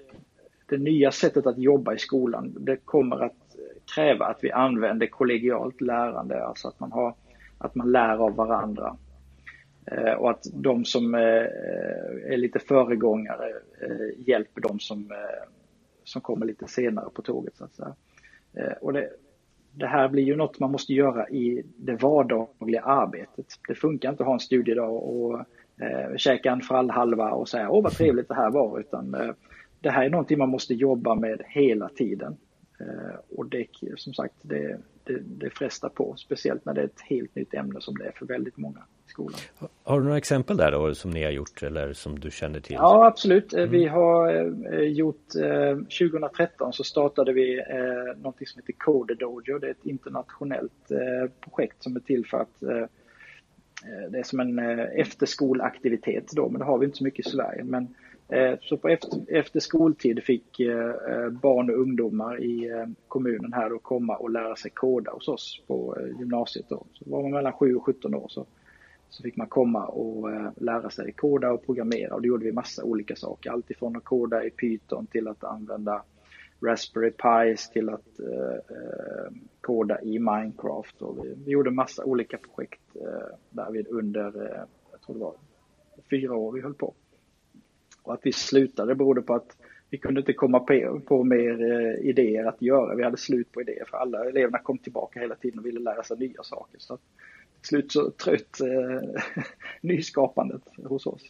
det 0.69 0.77
nya 0.77 1.11
sättet 1.11 1.47
att 1.47 1.57
jobba 1.57 1.93
i 1.93 1.97
skolan, 1.97 2.55
det 2.59 2.75
kommer 2.75 3.23
att 3.23 3.55
kräva 3.95 4.25
att 4.25 4.39
vi 4.41 4.51
använder 4.51 5.07
kollegialt 5.07 5.81
lärande, 5.81 6.45
alltså 6.45 6.67
att 6.67 6.79
man, 6.79 6.91
har, 6.91 7.15
att 7.57 7.75
man 7.75 7.91
lär 7.91 8.17
av 8.17 8.35
varandra. 8.35 8.97
Eh, 9.85 10.13
och 10.13 10.29
att 10.29 10.43
de 10.53 10.85
som 10.85 11.15
eh, 11.15 11.21
eh, 11.21 12.33
är 12.33 12.37
lite 12.37 12.59
föregångare 12.59 13.53
hjälper 14.17 14.61
de 14.61 14.79
som, 14.79 15.13
som 16.03 16.21
kommer 16.21 16.45
lite 16.45 16.67
senare 16.67 17.09
på 17.13 17.21
tåget. 17.21 17.57
Så 17.57 17.65
att 17.65 17.75
säga. 17.75 17.95
Och 18.81 18.93
det, 18.93 19.09
det 19.71 19.87
här 19.87 20.09
blir 20.09 20.23
ju 20.23 20.35
något 20.35 20.59
man 20.59 20.71
måste 20.71 20.93
göra 20.93 21.29
i 21.29 21.63
det 21.77 21.95
vardagliga 21.95 22.81
arbetet. 22.81 23.45
Det 23.67 23.75
funkar 23.75 24.09
inte 24.09 24.23
att 24.23 24.27
ha 24.27 24.33
en 24.33 24.39
studiedag 24.39 25.03
och 25.03 25.39
eh, 25.81 26.15
käka 26.17 26.51
en 26.51 26.61
frallhalva 26.61 27.31
och 27.31 27.49
säga 27.49 27.69
åh 27.69 27.83
vad 27.83 27.91
trevligt 27.91 28.27
det 28.27 28.35
här 28.35 28.51
var, 28.51 28.79
utan 28.79 29.13
eh, 29.13 29.31
det 29.79 29.89
här 29.89 30.05
är 30.05 30.09
någonting 30.09 30.37
man 30.37 30.49
måste 30.49 30.73
jobba 30.73 31.15
med 31.15 31.41
hela 31.47 31.89
tiden. 31.89 32.37
Eh, 32.79 33.15
och 33.37 33.45
det, 33.45 33.67
som 33.95 34.13
sagt, 34.13 34.35
det, 34.41 34.77
det, 35.03 35.19
det 35.19 35.49
frestar 35.49 35.89
på, 35.89 36.15
speciellt 36.17 36.65
när 36.65 36.73
det 36.73 36.81
är 36.81 36.85
ett 36.85 37.01
helt 37.01 37.35
nytt 37.35 37.53
ämne 37.53 37.81
som 37.81 37.97
det 37.97 38.05
är 38.05 38.11
för 38.11 38.25
väldigt 38.25 38.57
många 38.57 38.79
i 39.07 39.09
skolan. 39.09 39.39
Har 39.83 39.99
du 39.99 40.05
några 40.05 40.17
exempel 40.17 40.57
där 40.57 40.71
då 40.71 40.95
som 40.95 41.11
ni 41.11 41.23
har 41.23 41.31
gjort 41.31 41.63
eller 41.63 41.93
som 41.93 42.19
du 42.19 42.31
känner 42.31 42.59
till? 42.59 42.75
Ja, 42.75 43.05
absolut. 43.05 43.53
Mm. 43.53 43.71
Vi 43.71 43.85
har 43.85 44.35
eh, 44.73 44.79
gjort, 44.79 45.35
eh, 45.35 45.75
2013 45.75 46.73
så 46.73 46.83
startade 46.83 47.33
vi 47.33 47.59
eh, 47.59 48.21
något 48.21 48.35
som 48.47 48.61
heter 48.61 48.73
Code 48.77 49.15
Dojo. 49.15 49.59
Det 49.59 49.67
är 49.67 49.71
ett 49.71 49.85
internationellt 49.85 50.91
eh, 50.91 51.31
projekt 51.39 51.83
som 51.83 51.95
är 51.95 51.99
till 51.99 52.25
för 52.25 52.37
att 52.37 52.63
eh, 52.63 52.77
eh, 52.77 54.09
det 54.09 54.19
är 54.19 54.23
som 54.23 54.39
en 54.39 54.59
eh, 54.59 54.85
efterskolaktivitet 54.95 56.31
då, 56.31 56.49
men 56.49 56.59
det 56.59 56.65
har 56.65 56.77
vi 56.77 56.85
inte 56.85 56.97
så 56.97 57.03
mycket 57.03 57.27
i 57.27 57.29
Sverige. 57.29 57.63
Men 57.63 57.83
Eh, 57.83 58.02
Eh, 58.33 58.57
så 58.61 58.77
på 58.77 58.89
efter, 58.89 59.09
efter 59.27 59.59
skoltid 59.59 60.23
fick 60.23 60.59
eh, 60.59 61.29
barn 61.29 61.69
och 61.69 61.79
ungdomar 61.79 62.41
i 62.41 62.69
eh, 62.69 62.85
kommunen 63.07 63.53
här 63.53 63.69
då 63.69 63.79
komma 63.79 64.15
och 64.17 64.29
lära 64.29 64.55
sig 64.55 64.71
koda 64.71 65.11
hos 65.11 65.27
oss 65.27 65.61
på 65.67 65.97
gymnasiet. 66.19 66.65
Då. 66.69 66.85
Så 66.93 67.09
var 67.09 67.21
man 67.21 67.31
mellan 67.31 67.53
7 67.53 67.75
och 67.75 67.85
17 67.85 68.15
år 68.15 68.27
så, 68.29 68.45
så 69.09 69.23
fick 69.23 69.35
man 69.35 69.47
komma 69.47 69.85
och 69.85 70.29
lära 70.55 70.89
sig 70.89 71.11
koda 71.11 71.51
och 71.51 71.65
programmera 71.65 72.15
och 72.15 72.21
då 72.21 72.27
gjorde 72.27 72.45
vi 72.45 72.51
massa 72.51 72.83
olika 72.83 73.15
saker. 73.15 73.51
Alltifrån 73.51 73.97
att 73.97 74.03
koda 74.03 74.43
i 74.43 74.49
Python 74.49 75.07
till 75.07 75.27
att 75.27 75.43
använda 75.43 76.03
Raspberry 76.61 77.11
Pis 77.11 77.69
till 77.69 77.89
att 77.89 78.19
eh, 78.19 79.33
koda 79.61 80.01
i 80.01 80.19
Minecraft. 80.19 81.01
Och 81.01 81.25
vi, 81.25 81.35
vi 81.45 81.51
gjorde 81.51 81.71
massa 81.71 82.05
olika 82.05 82.37
projekt 82.37 82.95
eh, 82.95 83.35
där 83.49 83.71
vi 83.71 83.85
under, 83.89 84.41
eh, 84.41 84.63
jag 84.91 85.01
tror 85.01 85.15
det 85.15 85.21
var 85.21 85.35
fyra 86.09 86.35
år 86.35 86.51
vi 86.51 86.61
höll 86.61 86.73
på. 86.73 86.93
Och 88.03 88.13
att 88.13 88.19
vi 88.23 88.31
slutade 88.31 88.95
berodde 88.95 89.21
på 89.21 89.33
att 89.33 89.57
vi 89.89 89.97
kunde 89.97 90.19
inte 90.19 90.33
komma 90.33 90.59
på, 90.59 91.01
på 91.05 91.23
mer 91.23 91.71
eh, 91.71 92.09
idéer 92.09 92.45
att 92.45 92.61
göra. 92.61 92.95
Vi 92.95 93.03
hade 93.03 93.17
slut 93.17 93.51
på 93.51 93.61
idéer 93.61 93.85
för 93.89 93.97
alla 93.97 94.25
eleverna 94.25 94.59
kom 94.59 94.77
tillbaka 94.77 95.19
hela 95.19 95.35
tiden 95.35 95.59
och 95.59 95.65
ville 95.65 95.79
lära 95.79 96.03
sig 96.03 96.17
nya 96.17 96.43
saker. 96.43 96.79
Så 96.79 96.97
till 97.61 97.67
slut 97.67 97.91
så 97.91 98.11
trött 98.11 98.61
eh, 98.61 99.21
nyskapandet 99.81 100.61
hos 100.83 101.05
oss. 101.05 101.21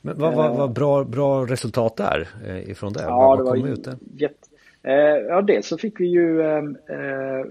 Men 0.00 0.18
vad 0.18 0.34
var, 0.34 0.56
var 0.56 0.68
bra, 0.68 1.04
bra 1.04 1.46
resultat 1.46 1.96
där 1.96 2.28
eh, 2.46 2.70
ifrån 2.70 2.92
det? 2.92 3.02
Ja, 3.02 3.36
vad, 3.36 3.38
det 3.38 3.62
var 3.62 3.68
ut 3.68 3.84
det? 3.84 3.98
Jätte, 4.16 4.48
eh, 4.82 4.94
ja, 5.28 5.42
dels 5.42 5.66
så 5.66 5.78
fick 5.78 6.00
vi 6.00 6.06
ju 6.06 6.40
eh, 6.40 6.64
eh 6.88 7.44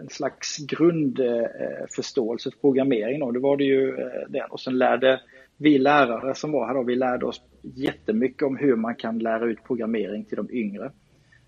en 0.00 0.08
slags 0.08 0.58
grundförståelse 0.58 2.50
för 2.50 2.58
programmering. 2.60 3.20
Då. 3.20 3.30
Det 3.30 3.38
var 3.38 3.56
det 3.56 3.64
ju 3.64 3.88
eh, 3.88 4.28
den 4.28 4.50
och 4.50 4.60
sen 4.60 4.78
lärde 4.78 5.20
vi 5.56 5.78
lärare 5.78 6.34
som 6.34 6.52
var 6.52 6.66
här 6.66 6.74
då, 6.74 6.82
vi 6.82 6.96
lärde 6.96 7.26
oss 7.26 7.42
jättemycket 7.62 8.42
om 8.42 8.56
hur 8.56 8.76
man 8.76 8.94
kan 8.94 9.18
lära 9.18 9.44
ut 9.44 9.64
programmering 9.64 10.24
till 10.24 10.36
de 10.36 10.50
yngre. 10.50 10.90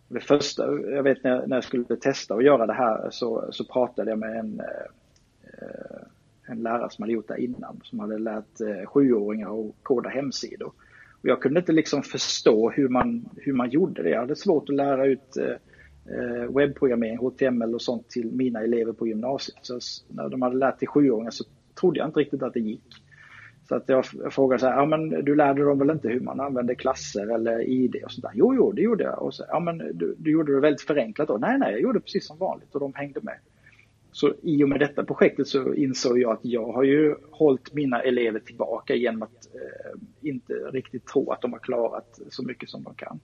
Det 0.08 0.20
första, 0.20 0.62
jag 0.72 1.02
vet 1.02 1.24
när, 1.24 1.46
när 1.46 1.56
jag 1.56 1.64
skulle 1.64 1.84
testa 1.84 2.34
att 2.34 2.44
göra 2.44 2.66
det 2.66 2.72
här 2.72 3.08
så, 3.10 3.48
så 3.50 3.64
pratade 3.64 4.10
jag 4.10 4.18
med 4.18 4.38
en, 4.38 4.60
eh, 4.60 6.00
en 6.46 6.62
lärare 6.62 6.90
som 6.90 7.02
hade 7.02 7.12
gjort 7.12 7.28
det 7.28 7.42
innan, 7.42 7.80
som 7.84 7.98
hade 7.98 8.18
lärt 8.18 8.60
eh, 8.60 8.86
sjuåringar 8.86 9.60
att 9.60 9.74
koda 9.82 10.08
hemsidor. 10.08 10.72
Och 11.20 11.28
jag 11.28 11.42
kunde 11.42 11.60
inte 11.60 11.72
liksom 11.72 12.02
förstå 12.02 12.70
hur 12.70 12.88
man, 12.88 13.28
hur 13.36 13.52
man 13.52 13.70
gjorde 13.70 14.02
det. 14.02 14.10
Jag 14.10 14.20
hade 14.20 14.36
svårt 14.36 14.68
att 14.68 14.74
lära 14.74 15.06
ut 15.06 15.36
eh, 15.36 16.54
webbprogrammering, 16.56 17.18
HTML 17.18 17.74
och 17.74 17.82
sånt 17.82 18.08
till 18.08 18.32
mina 18.32 18.60
elever 18.60 18.92
på 18.92 19.06
gymnasiet. 19.06 19.58
Så 19.62 19.78
när 20.08 20.28
de 20.28 20.42
hade 20.42 20.56
lärt 20.56 20.78
till 20.78 20.88
sjuåringar 20.88 21.30
så 21.30 21.44
trodde 21.80 21.98
jag 21.98 22.08
inte 22.08 22.20
riktigt 22.20 22.42
att 22.42 22.54
det 22.54 22.60
gick. 22.60 23.02
Så 23.68 23.74
att 23.74 23.88
jag, 23.88 24.06
frågade 24.06 24.30
frågar 24.30 24.58
så 24.58 24.66
här, 24.66 24.76
ja 24.76 24.86
men 24.86 25.08
du 25.08 25.36
lärde 25.36 25.64
dem 25.64 25.78
väl 25.78 25.90
inte 25.90 26.08
hur 26.08 26.20
man 26.20 26.40
använder 26.40 26.74
klasser 26.74 27.34
eller 27.34 27.60
ID 27.68 27.96
och 28.04 28.12
sånt 28.12 28.22
där? 28.22 28.32
Jo, 28.34 28.54
jo, 28.54 28.72
det 28.72 28.82
gjorde 28.82 29.04
jag. 29.04 29.22
Och 29.22 29.34
så, 29.34 29.44
ja 29.48 29.60
men 29.60 29.78
du, 29.78 30.14
du 30.18 30.30
gjorde 30.30 30.54
det 30.54 30.60
väldigt 30.60 30.82
förenklat 30.82 31.28
då? 31.28 31.36
Nej, 31.36 31.58
nej, 31.58 31.72
jag 31.72 31.80
gjorde 31.80 32.00
precis 32.00 32.26
som 32.26 32.38
vanligt 32.38 32.74
och 32.74 32.80
de 32.80 32.94
hängde 32.94 33.20
med. 33.22 33.38
Så 34.12 34.34
i 34.42 34.64
och 34.64 34.68
med 34.68 34.80
detta 34.80 35.04
projektet 35.04 35.48
så 35.48 35.74
insåg 35.74 36.18
jag 36.18 36.32
att 36.32 36.44
jag 36.44 36.72
har 36.72 36.82
ju 36.82 37.14
hållit 37.30 37.74
mina 37.74 38.02
elever 38.02 38.40
tillbaka 38.40 38.94
genom 38.94 39.22
att 39.22 39.54
eh, 39.54 40.00
inte 40.28 40.52
riktigt 40.52 41.06
tro 41.06 41.32
att 41.32 41.40
de 41.40 41.52
har 41.52 41.60
klarat 41.60 42.20
så 42.28 42.42
mycket 42.42 42.68
som 42.68 42.82
de 42.82 42.94
kan. 42.94 43.20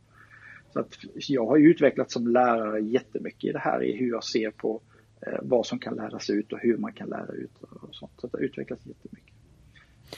Så 0.73 0.81
att 0.81 0.95
jag 1.15 1.47
har 1.47 1.57
ju 1.57 1.71
utvecklats 1.71 2.13
som 2.13 2.29
lärare 2.29 2.81
jättemycket 2.81 3.45
i 3.45 3.53
det 3.53 3.59
här 3.59 3.83
i 3.83 3.97
hur 3.97 4.09
jag 4.09 4.25
ser 4.25 4.51
på 4.51 4.81
eh, 5.27 5.39
vad 5.43 5.67
som 5.67 5.79
kan 5.79 5.95
läras 5.95 6.31
ut 6.31 6.53
och 6.53 6.59
hur 6.59 6.77
man 6.77 6.93
kan 6.93 7.09
lära 7.09 7.33
ut 7.33 7.63
och 7.63 7.95
sånt. 7.95 8.13
Så 8.19 8.27
det 8.27 8.39
har 8.39 8.45
utvecklats 8.45 8.87
jättemycket. 8.87 9.34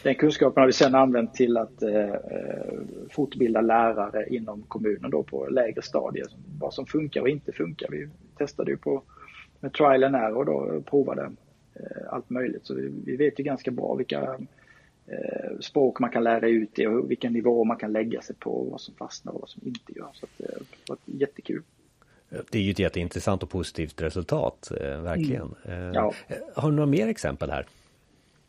Den 0.03 0.15
kunskapen 0.15 0.61
har 0.61 0.67
vi 0.67 0.73
sedan 0.73 0.95
använt 0.95 1.35
till 1.35 1.57
att 1.57 1.83
eh, 1.83 2.15
fortbilda 3.11 3.61
lärare 3.61 4.27
inom 4.29 4.63
kommunen 4.63 5.11
då 5.11 5.23
på 5.23 5.47
lägre 5.47 5.83
stadier. 5.83 6.27
Vad 6.61 6.75
som 6.75 6.87
funkar 6.87 7.21
och 7.21 7.29
inte 7.29 7.53
funkar. 7.53 7.89
Vi 7.91 8.09
testade 8.39 8.71
ju 8.71 8.77
på 8.77 9.03
med 9.61 9.73
trial 9.73 10.05
and 10.05 10.17
error 10.17 10.45
då 10.45 10.53
och 10.53 10.87
provade 10.87 11.31
eh, 11.75 11.81
allt 12.09 12.31
möjligt. 12.31 12.67
Så 12.67 12.75
vi, 12.75 12.93
vi, 13.05 13.17
vet 13.17 13.41
ju 13.41 13.45
ganska 13.45 13.71
bra 13.71 13.95
vilka 13.95 14.37
eh, 15.07 15.59
språk 15.61 16.01
man 16.01 16.11
kan 16.11 16.25
lära 16.25 16.49
ut 16.49 16.79
i 16.79 16.87
och 16.87 17.11
vilken 17.11 17.33
nivå 17.33 17.65
man 17.65 17.77
kan 17.77 17.93
lägga 17.93 18.23
sig 18.23 18.37
på 18.37 18.51
och 18.51 18.71
vad 18.71 18.81
som 18.81 18.95
fastnar 18.95 19.33
och 19.33 19.41
vad 19.41 19.49
som 19.49 19.63
inte 19.67 19.93
gör. 19.99 20.09
Så 20.13 20.27
att, 20.27 20.41
eh, 20.41 20.57
det 20.59 20.89
var 20.89 20.99
jättekul. 21.05 21.63
Det 22.51 22.59
är 22.59 22.63
ju 22.63 22.71
ett 22.71 22.79
jätteintressant 22.79 23.43
och 23.43 23.51
positivt 23.51 24.03
resultat, 24.03 24.71
eh, 24.81 25.01
verkligen. 25.01 25.55
Mm. 25.65 25.95
Ja. 25.95 26.13
Eh, 26.29 26.37
har 26.55 26.71
du 26.71 26.77
några 26.77 26.91
mer 26.91 27.09
exempel 27.09 27.51
här? 27.51 27.67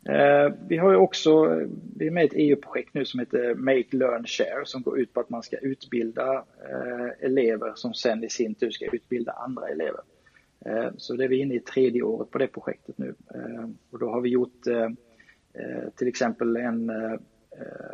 Eh, 0.08 0.52
vi 0.68 0.76
har 0.76 0.90
ju 0.90 0.96
också, 0.96 1.64
vi 1.96 2.06
är 2.06 2.10
med 2.10 2.24
i 2.24 2.26
ett 2.26 2.32
EU-projekt 2.34 2.94
nu 2.94 3.04
som 3.04 3.20
heter 3.20 3.54
Make 3.54 3.96
Learn 3.96 4.26
Share 4.26 4.64
som 4.64 4.82
går 4.82 5.00
ut 5.00 5.12
på 5.12 5.20
att 5.20 5.30
man 5.30 5.42
ska 5.42 5.56
utbilda 5.56 6.34
eh, 6.70 7.26
elever 7.26 7.72
som 7.74 7.94
sen 7.94 8.24
i 8.24 8.30
sin 8.30 8.54
tur 8.54 8.70
ska 8.70 8.86
utbilda 8.92 9.32
andra 9.32 9.68
elever. 9.68 10.00
Eh, 10.66 10.90
så 10.96 11.14
det 11.14 11.24
är 11.24 11.28
vi 11.28 11.40
inne 11.40 11.54
i 11.54 11.60
tredje 11.60 12.02
året 12.02 12.30
på 12.30 12.38
det 12.38 12.46
projektet 12.46 12.98
nu. 12.98 13.14
Och 13.90 13.98
då 13.98 14.10
har 14.10 14.20
vi 14.20 14.28
gjort 14.28 14.62
till 15.96 16.08
exempel 16.08 16.56
en 16.56 16.92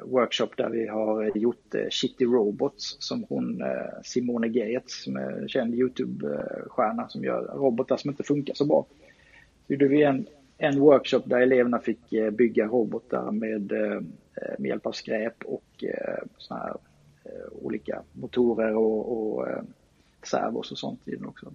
workshop 0.02 0.48
där 0.56 0.68
vi 0.70 0.86
har 0.86 1.38
gjort 1.38 1.74
Shitty 1.90 2.24
Robots 2.24 2.96
som 2.98 3.24
hon 3.28 3.62
Simone 4.02 4.48
Gates 4.48 5.02
som 5.02 5.16
är 5.16 5.48
känd 5.48 5.74
Youtube-stjärna 5.74 7.08
som 7.08 7.24
gör 7.24 7.42
robotar 7.42 7.96
som 7.96 8.10
inte 8.10 8.22
funkar 8.22 8.54
så 8.54 8.64
bra. 8.64 8.86
Så 9.66 9.72
gjorde 9.72 9.88
vi 9.88 10.02
en 10.02 10.26
en 10.58 10.80
workshop 10.80 11.22
där 11.24 11.40
eleverna 11.40 11.78
fick 11.78 12.12
eh, 12.12 12.30
bygga 12.30 12.66
robotar 12.66 13.30
med, 13.30 13.72
eh, 13.72 13.96
eh, 14.34 14.54
med 14.58 14.68
hjälp 14.68 14.86
av 14.86 14.92
skräp 14.92 15.44
och 15.44 15.84
såna 16.38 16.60
här 16.60 16.76
olika 17.62 18.02
motorer 18.12 18.76
och, 18.76 19.12
och 19.12 19.46
servos 20.22 20.72
och 20.72 20.78
sånt 20.78 21.08
i 21.08 21.16
den 21.16 21.26
också. 21.26 21.52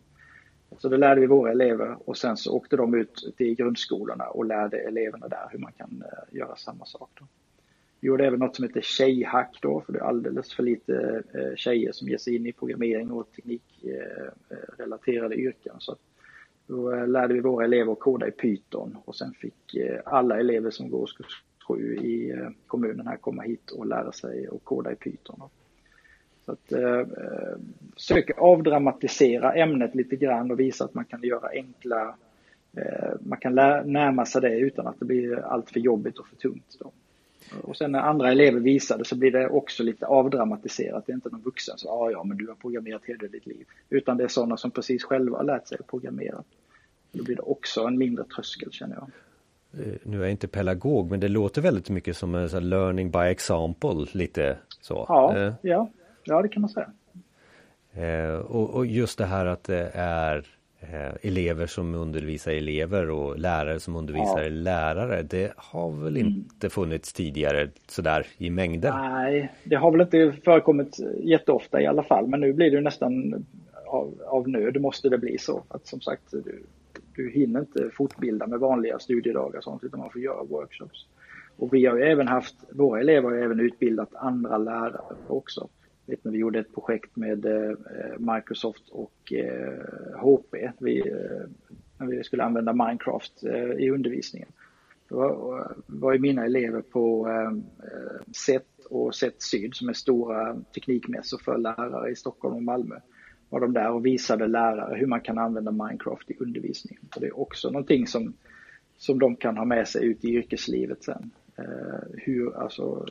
Så 0.77 0.89
det 0.89 0.97
lärde 0.97 1.21
vi 1.21 1.27
våra 1.27 1.51
elever 1.51 2.09
och 2.09 2.17
sen 2.17 2.37
så 2.37 2.55
åkte 2.55 2.77
de 2.77 2.93
ut 2.93 3.33
till 3.37 3.55
grundskolorna 3.55 4.23
och 4.23 4.45
lärde 4.45 4.77
eleverna 4.77 5.27
där 5.27 5.47
hur 5.51 5.59
man 5.59 5.71
kan 5.71 6.03
göra 6.31 6.55
samma 6.55 6.85
sak. 6.85 7.09
Då. 7.19 7.25
Vi 7.99 8.07
gjorde 8.07 8.25
även 8.25 8.39
något 8.39 8.55
som 8.55 8.65
heter 8.65 8.81
tjejhack 8.81 9.59
då, 9.61 9.81
för 9.81 9.93
det 9.93 9.99
är 9.99 10.03
alldeles 10.03 10.53
för 10.53 10.63
lite 10.63 11.23
tjejer 11.55 11.91
som 11.91 12.07
ger 12.07 12.17
sig 12.17 12.35
in 12.35 12.45
i 12.45 12.51
programmering 12.51 13.11
och 13.11 13.31
teknikrelaterade 13.31 15.35
yrken. 15.35 15.75
Så 15.79 15.91
att 15.91 15.99
då 16.69 16.93
eh, 16.93 17.07
lärde 17.07 17.33
vi 17.33 17.39
våra 17.39 17.65
elever 17.65 17.91
att 17.91 17.99
koda 17.99 18.27
i 18.27 18.31
Python 18.31 18.97
och 19.05 19.15
sen 19.15 19.33
fick 19.33 19.75
eh, 19.75 19.99
alla 20.05 20.39
elever 20.39 20.69
som 20.69 20.89
går 20.89 20.99
årskurs 20.99 21.43
7 21.67 21.95
i 21.95 22.31
eh, 22.31 22.49
kommunen 22.67 23.07
här 23.07 23.17
komma 23.17 23.41
hit 23.41 23.71
och 23.71 23.85
lära 23.85 24.11
sig 24.11 24.47
att 24.47 24.63
koda 24.63 24.91
i 24.91 24.95
Python. 24.95 25.49
Så 26.45 26.51
att 26.51 26.71
eh, 26.71 27.05
försöka 27.93 28.33
avdramatisera 28.33 29.53
ämnet 29.53 29.95
lite 29.95 30.15
grann 30.15 30.51
och 30.51 30.59
visa 30.59 30.85
att 30.85 30.93
man 30.93 31.05
kan 31.05 31.21
göra 31.23 31.49
enkla, 31.49 32.15
eh, 32.77 33.13
man 33.19 33.39
kan 33.39 33.55
närma 33.85 34.25
sig 34.25 34.41
det 34.41 34.59
utan 34.59 34.87
att 34.87 34.99
det 34.99 35.05
blir 35.05 35.39
allt 35.39 35.69
för 35.69 35.79
jobbigt 35.79 36.17
och 36.17 36.27
för 36.27 36.35
tungt. 36.35 36.77
Då. 36.79 36.91
Och 37.63 37.77
sen 37.77 37.91
när 37.91 37.99
andra 37.99 38.31
elever 38.31 38.59
visar 38.59 38.97
det 38.97 39.05
så 39.05 39.15
blir 39.15 39.31
det 39.31 39.49
också 39.49 39.83
lite 39.83 40.05
avdramatiserat. 40.05 41.05
Det 41.05 41.11
är 41.11 41.15
inte 41.15 41.29
någon 41.29 41.41
vuxen 41.41 41.77
som 41.77 41.87
ja, 41.87 42.11
ja, 42.11 42.23
men 42.23 42.37
du 42.37 42.47
har 42.47 42.55
programmerat 42.55 43.01
hela 43.05 43.27
ditt 43.27 43.45
liv. 43.45 43.65
Utan 43.89 44.17
det 44.17 44.23
är 44.23 44.27
sådana 44.27 44.57
som 44.57 44.71
precis 44.71 45.03
själva 45.03 45.37
har 45.37 45.43
lärt 45.43 45.67
sig 45.67 45.77
att 45.79 45.87
programmera. 45.87 46.43
Då 47.11 47.23
blir 47.23 47.35
det 47.35 47.41
också 47.41 47.81
en 47.81 47.97
mindre 47.97 48.25
tröskel 48.25 48.71
känner 48.71 48.95
jag. 48.95 49.09
Eh, 49.73 49.93
nu 50.03 50.17
är 50.17 50.21
jag 50.21 50.31
inte 50.31 50.47
pedagog 50.47 51.11
men 51.11 51.19
det 51.19 51.27
låter 51.27 51.61
väldigt 51.61 51.89
mycket 51.89 52.17
som 52.17 52.35
en 52.35 52.49
sån 52.49 52.69
learning 52.69 53.11
by 53.11 53.19
example 53.19 54.05
lite 54.11 54.57
så. 54.81 55.05
Ja, 55.07 55.37
eh. 55.37 55.53
ja, 55.61 55.89
ja 56.23 56.41
det 56.41 56.49
kan 56.49 56.61
man 56.61 56.69
säga. 56.69 56.91
Eh, 57.93 58.35
och, 58.35 58.69
och, 58.69 58.85
just 58.85 59.17
det 59.17 59.25
här 59.25 59.45
att 59.45 59.63
det 59.63 59.91
är 59.93 60.58
eh, 60.81 61.15
elever 61.21 61.65
som 61.65 61.95
undervisar 61.95 62.51
elever 62.51 63.09
och 63.09 63.39
lärare 63.39 63.79
som 63.79 63.95
undervisar 63.95 64.41
ja. 64.43 64.49
lärare. 64.49 65.23
Det 65.23 65.53
har 65.57 65.91
väl 65.91 66.17
mm. 66.17 66.27
inte 66.27 66.69
funnits 66.69 67.13
tidigare 67.13 67.69
sådär 67.87 68.27
i 68.37 68.49
mängder? 68.49 68.91
Nej, 68.91 69.51
det 69.63 69.75
har 69.75 69.91
väl 69.91 70.01
inte 70.01 70.33
förekommit 70.43 70.97
jätteofta 71.23 71.81
i 71.81 71.87
alla 71.87 72.03
fall. 72.03 72.27
Men 72.27 72.39
nu 72.39 72.53
blir 72.53 72.71
det 72.71 72.81
nästan 72.81 73.45
av, 73.89 74.21
av 74.25 74.49
nöd 74.49 74.81
måste 74.81 75.09
det 75.09 75.17
bli 75.17 75.37
så. 75.37 75.63
Att 75.67 75.87
som 75.87 76.01
sagt, 76.01 76.31
du, 76.31 76.63
du 77.15 77.29
hinner 77.29 77.59
inte 77.59 77.89
fortbilda 77.93 78.47
med 78.47 78.59
vanliga 78.59 78.99
studiedagar 78.99 79.57
och 79.57 79.63
sånt 79.63 79.83
utan 79.83 79.99
man 79.99 80.09
får 80.09 80.21
göra 80.21 80.43
workshops. 80.43 81.05
Och 81.57 81.73
vi 81.73 81.85
har 81.85 81.97
ju 81.97 82.03
även 82.03 82.27
haft, 82.27 82.55
våra 82.69 82.99
elever 82.99 83.29
har 83.29 83.35
ju 83.35 83.43
även 83.43 83.59
utbildat 83.59 84.15
andra 84.15 84.57
lärare 84.57 85.15
också. 85.27 85.69
Vet 86.09 86.23
när 86.23 86.31
vi 86.31 86.37
gjorde 86.37 86.59
ett 86.59 86.73
projekt 86.73 87.15
med 87.15 87.45
eh, 87.45 87.75
Microsoft 88.17 88.89
och 88.89 89.33
eh, 89.33 90.19
HP 90.19 90.55
vi, 90.79 90.99
eh, 90.99 91.49
när 91.97 92.07
vi 92.07 92.23
skulle 92.23 92.43
använda 92.43 92.73
Minecraft 92.73 93.43
eh, 93.43 93.71
i 93.71 93.89
undervisningen. 93.89 94.49
Då 95.09 95.67
var 95.85 96.13
ju 96.13 96.19
mina 96.19 96.45
elever 96.45 96.81
på 96.81 97.27
eh, 97.27 97.51
SET 98.31 98.65
och 98.89 99.15
SET 99.15 99.41
Syd 99.41 99.75
som 99.75 99.89
är 99.89 99.93
stora 99.93 100.57
teknikmässor 100.73 101.37
för 101.37 101.57
lärare 101.57 102.11
i 102.11 102.15
Stockholm 102.15 102.55
och 102.55 102.63
Malmö. 102.63 102.95
Var 103.49 103.59
de 103.59 103.73
där 103.73 103.91
och 103.91 104.05
visade 104.05 104.47
lärare 104.47 104.97
hur 104.97 105.07
man 105.07 105.21
kan 105.21 105.37
använda 105.37 105.71
Minecraft 105.71 106.31
i 106.31 106.37
undervisningen. 106.39 107.03
Och 107.15 107.21
det 107.21 107.27
är 107.27 107.39
också 107.39 107.69
någonting 107.69 108.07
som, 108.07 108.33
som 108.97 109.19
de 109.19 109.35
kan 109.35 109.57
ha 109.57 109.65
med 109.65 109.87
sig 109.87 110.05
ut 110.05 110.25
i 110.25 110.27
yrkeslivet 110.27 111.03
sen. 111.03 111.31
hur, 112.13 112.57
alltså 112.57 113.05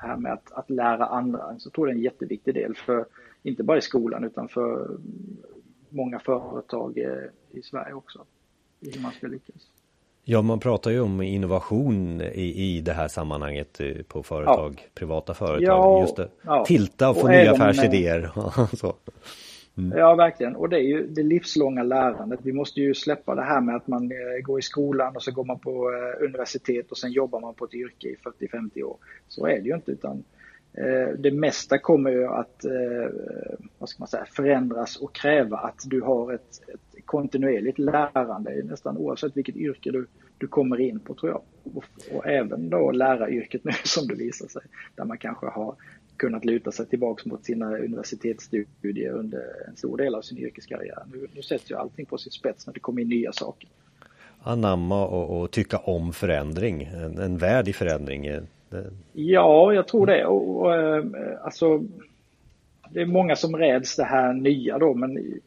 det 0.00 0.06
här 0.06 0.16
med 0.16 0.32
att, 0.32 0.52
att 0.52 0.70
lära 0.70 1.06
andra. 1.06 1.58
Så 1.58 1.66
jag 1.66 1.72
tror 1.72 1.86
det 1.86 1.92
är 1.92 1.96
en 1.96 2.02
jätteviktig 2.02 2.54
del 2.54 2.74
för, 2.74 3.06
inte 3.42 3.62
bara 3.62 3.78
i 3.78 3.82
skolan 3.82 4.24
utan 4.24 4.48
för 4.48 4.98
många 5.88 6.18
företag 6.18 6.98
i 7.50 7.62
Sverige 7.62 7.94
också. 7.94 8.24
Hur 8.80 9.02
man 9.02 9.12
ska 9.12 9.26
lyckas. 9.26 9.70
Ja, 10.24 10.42
man 10.42 10.60
pratar 10.60 10.90
ju 10.90 11.00
om 11.00 11.22
innovation 11.22 12.20
i, 12.20 12.76
i 12.76 12.80
det 12.80 12.92
här 12.92 13.08
sammanhanget 13.08 13.80
eh, 13.80 14.02
på 14.08 14.22
företag, 14.22 14.74
ja. 14.84 14.90
privata 14.94 15.34
företag. 15.34 15.62
Ja, 15.62 16.00
Just 16.00 16.16
det. 16.16 16.28
Ja. 16.42 16.64
Tilta 16.64 17.10
och 17.10 17.16
få 17.16 17.22
och 17.22 17.28
nya 17.28 17.52
affärsidéer. 17.52 18.30
så. 18.76 18.94
Mm. 19.78 19.98
Ja, 19.98 20.14
verkligen. 20.14 20.56
Och 20.56 20.68
det 20.68 20.76
är 20.76 20.82
ju 20.82 21.06
det 21.06 21.22
livslånga 21.22 21.82
lärandet. 21.82 22.40
Vi 22.42 22.52
måste 22.52 22.80
ju 22.80 22.94
släppa 22.94 23.34
det 23.34 23.42
här 23.42 23.60
med 23.60 23.76
att 23.76 23.86
man 23.86 24.12
eh, 24.12 24.42
går 24.42 24.58
i 24.58 24.62
skolan 24.62 25.16
och 25.16 25.22
så 25.22 25.32
går 25.32 25.44
man 25.44 25.58
på 25.58 25.90
eh, 25.90 26.24
universitet 26.24 26.90
och 26.90 26.98
sen 26.98 27.12
jobbar 27.12 27.40
man 27.40 27.54
på 27.54 27.64
ett 27.64 27.74
yrke 27.74 28.08
i 28.08 28.16
40-50 28.40 28.82
år. 28.82 28.96
Så 29.28 29.46
är 29.46 29.60
det 29.60 29.68
ju 29.68 29.74
inte 29.74 29.90
utan 29.90 30.24
eh, 30.72 31.08
det 31.18 31.30
mesta 31.30 31.78
kommer 31.78 32.10
ju 32.10 32.26
att 32.26 32.64
vad 33.78 33.88
ska 33.88 34.00
man 34.00 34.08
säga, 34.08 34.24
förändras 34.24 34.96
och 34.96 35.14
kräva 35.14 35.56
att 35.56 35.82
du 35.86 36.00
har 36.00 36.32
ett, 36.32 36.68
ett 36.74 36.87
kontinuerligt 37.08 37.78
lärande 37.78 38.62
nästan 38.64 38.96
oavsett 38.96 39.36
vilket 39.36 39.56
yrke 39.56 39.90
du, 39.90 40.06
du 40.38 40.46
kommer 40.46 40.80
in 40.80 41.00
på 41.00 41.14
tror 41.14 41.32
jag. 41.32 41.42
Och, 41.76 41.84
och 42.12 42.26
även 42.26 42.70
då 42.70 42.90
läraryrket 42.90 43.64
nu 43.64 43.72
som 43.84 44.06
det 44.08 44.14
visar 44.14 44.48
sig, 44.48 44.62
där 44.96 45.04
man 45.04 45.18
kanske 45.18 45.46
har 45.46 45.74
kunnat 46.16 46.44
luta 46.44 46.72
sig 46.72 46.86
tillbaka 46.86 47.22
mot 47.24 47.44
sina 47.44 47.76
universitetsstudier 47.76 49.12
under 49.12 49.42
en 49.68 49.76
stor 49.76 49.96
del 49.96 50.14
av 50.14 50.22
sin 50.22 50.38
yrkeskarriär. 50.38 51.02
Nu, 51.12 51.26
nu 51.34 51.42
sätts 51.42 51.70
ju 51.70 51.74
allting 51.74 52.06
på 52.06 52.18
sin 52.18 52.32
spets 52.32 52.66
när 52.66 52.74
det 52.74 52.80
kommer 52.80 53.02
in 53.02 53.08
nya 53.08 53.32
saker. 53.32 53.68
Anamma 54.42 55.06
och, 55.06 55.40
och 55.40 55.50
tycka 55.50 55.78
om 55.78 56.12
förändring, 56.12 56.82
en, 56.82 57.18
en 57.18 57.38
värld 57.38 57.68
i 57.68 57.72
förändring. 57.72 58.30
Ja, 59.12 59.72
jag 59.72 59.88
tror 59.88 60.06
det. 60.06 60.26
Och, 60.26 60.60
och, 60.60 60.74
eh, 60.74 61.04
alltså, 61.42 61.84
det 62.90 63.00
är 63.00 63.06
många 63.06 63.36
som 63.36 63.56
räds 63.56 63.96
det 63.96 64.04
här 64.04 64.32
nya 64.32 64.78
då, 64.78 64.94
men 64.94 65.40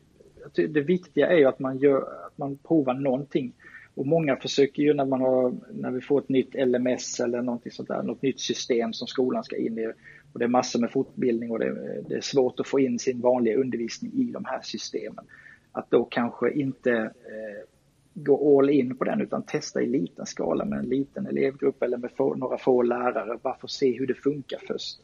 det 0.54 0.82
viktiga 0.82 1.28
är 1.28 1.38
ju 1.38 1.46
att 1.46 1.60
man, 1.60 1.78
gör, 1.78 1.98
att 1.98 2.38
man 2.38 2.58
provar 2.58 2.94
någonting. 2.94 3.54
Och 3.96 4.08
många 4.08 4.36
försöker 4.36 4.84
ju 4.84 4.94
när 4.94 5.06
man 5.06 5.22
har, 5.22 5.54
när 5.72 5.92
vi 5.92 6.02
får 6.02 6.20
ett 6.20 6.30
nytt 6.30 6.54
LMS 6.54 7.20
eller 7.20 7.42
någonting 7.42 7.72
sånt 7.72 7.90
där, 7.90 8.04
något 8.04 8.22
nytt 8.22 8.40
system 8.40 8.94
som 8.94 9.08
skolan 9.08 9.44
ska 9.44 9.58
in 9.58 9.80
i 9.80 9.94
och 10.34 10.40
det 10.40 10.46
är 10.46 10.50
massor 10.50 10.80
med 10.80 10.92
fortbildning 10.92 11.52
och 11.52 11.60
det, 11.60 12.02
det, 12.08 12.16
är 12.16 12.22
svårt 12.22 12.60
att 12.60 12.68
få 12.68 12.80
in 12.80 13.00
sin 13.00 13.22
vanliga 13.22 13.58
undervisning 13.58 14.12
i 14.14 14.32
de 14.32 14.46
här 14.46 14.60
systemen. 14.64 15.26
Att 15.72 15.92
då 15.92 16.06
kanske 16.06 16.52
inte 16.52 16.92
eh, 16.92 17.68
gå 18.14 18.60
all 18.60 18.70
in 18.70 18.98
på 18.98 19.04
den 19.04 19.22
utan 19.22 19.44
testa 19.44 19.82
i 19.82 19.86
liten 19.86 20.26
skala 20.26 20.66
med 20.66 20.80
en 20.80 20.90
liten 20.90 21.28
elevgrupp 21.28 21.84
eller 21.84 21.98
med 21.98 22.12
få, 22.12 22.36
några 22.36 22.58
få 22.58 22.82
lärare. 22.82 23.38
Bara 23.42 23.58
få 23.58 23.68
se 23.68 24.00
hur 24.00 24.08
det 24.08 24.14
funkar 24.14 24.60
först. 24.68 25.00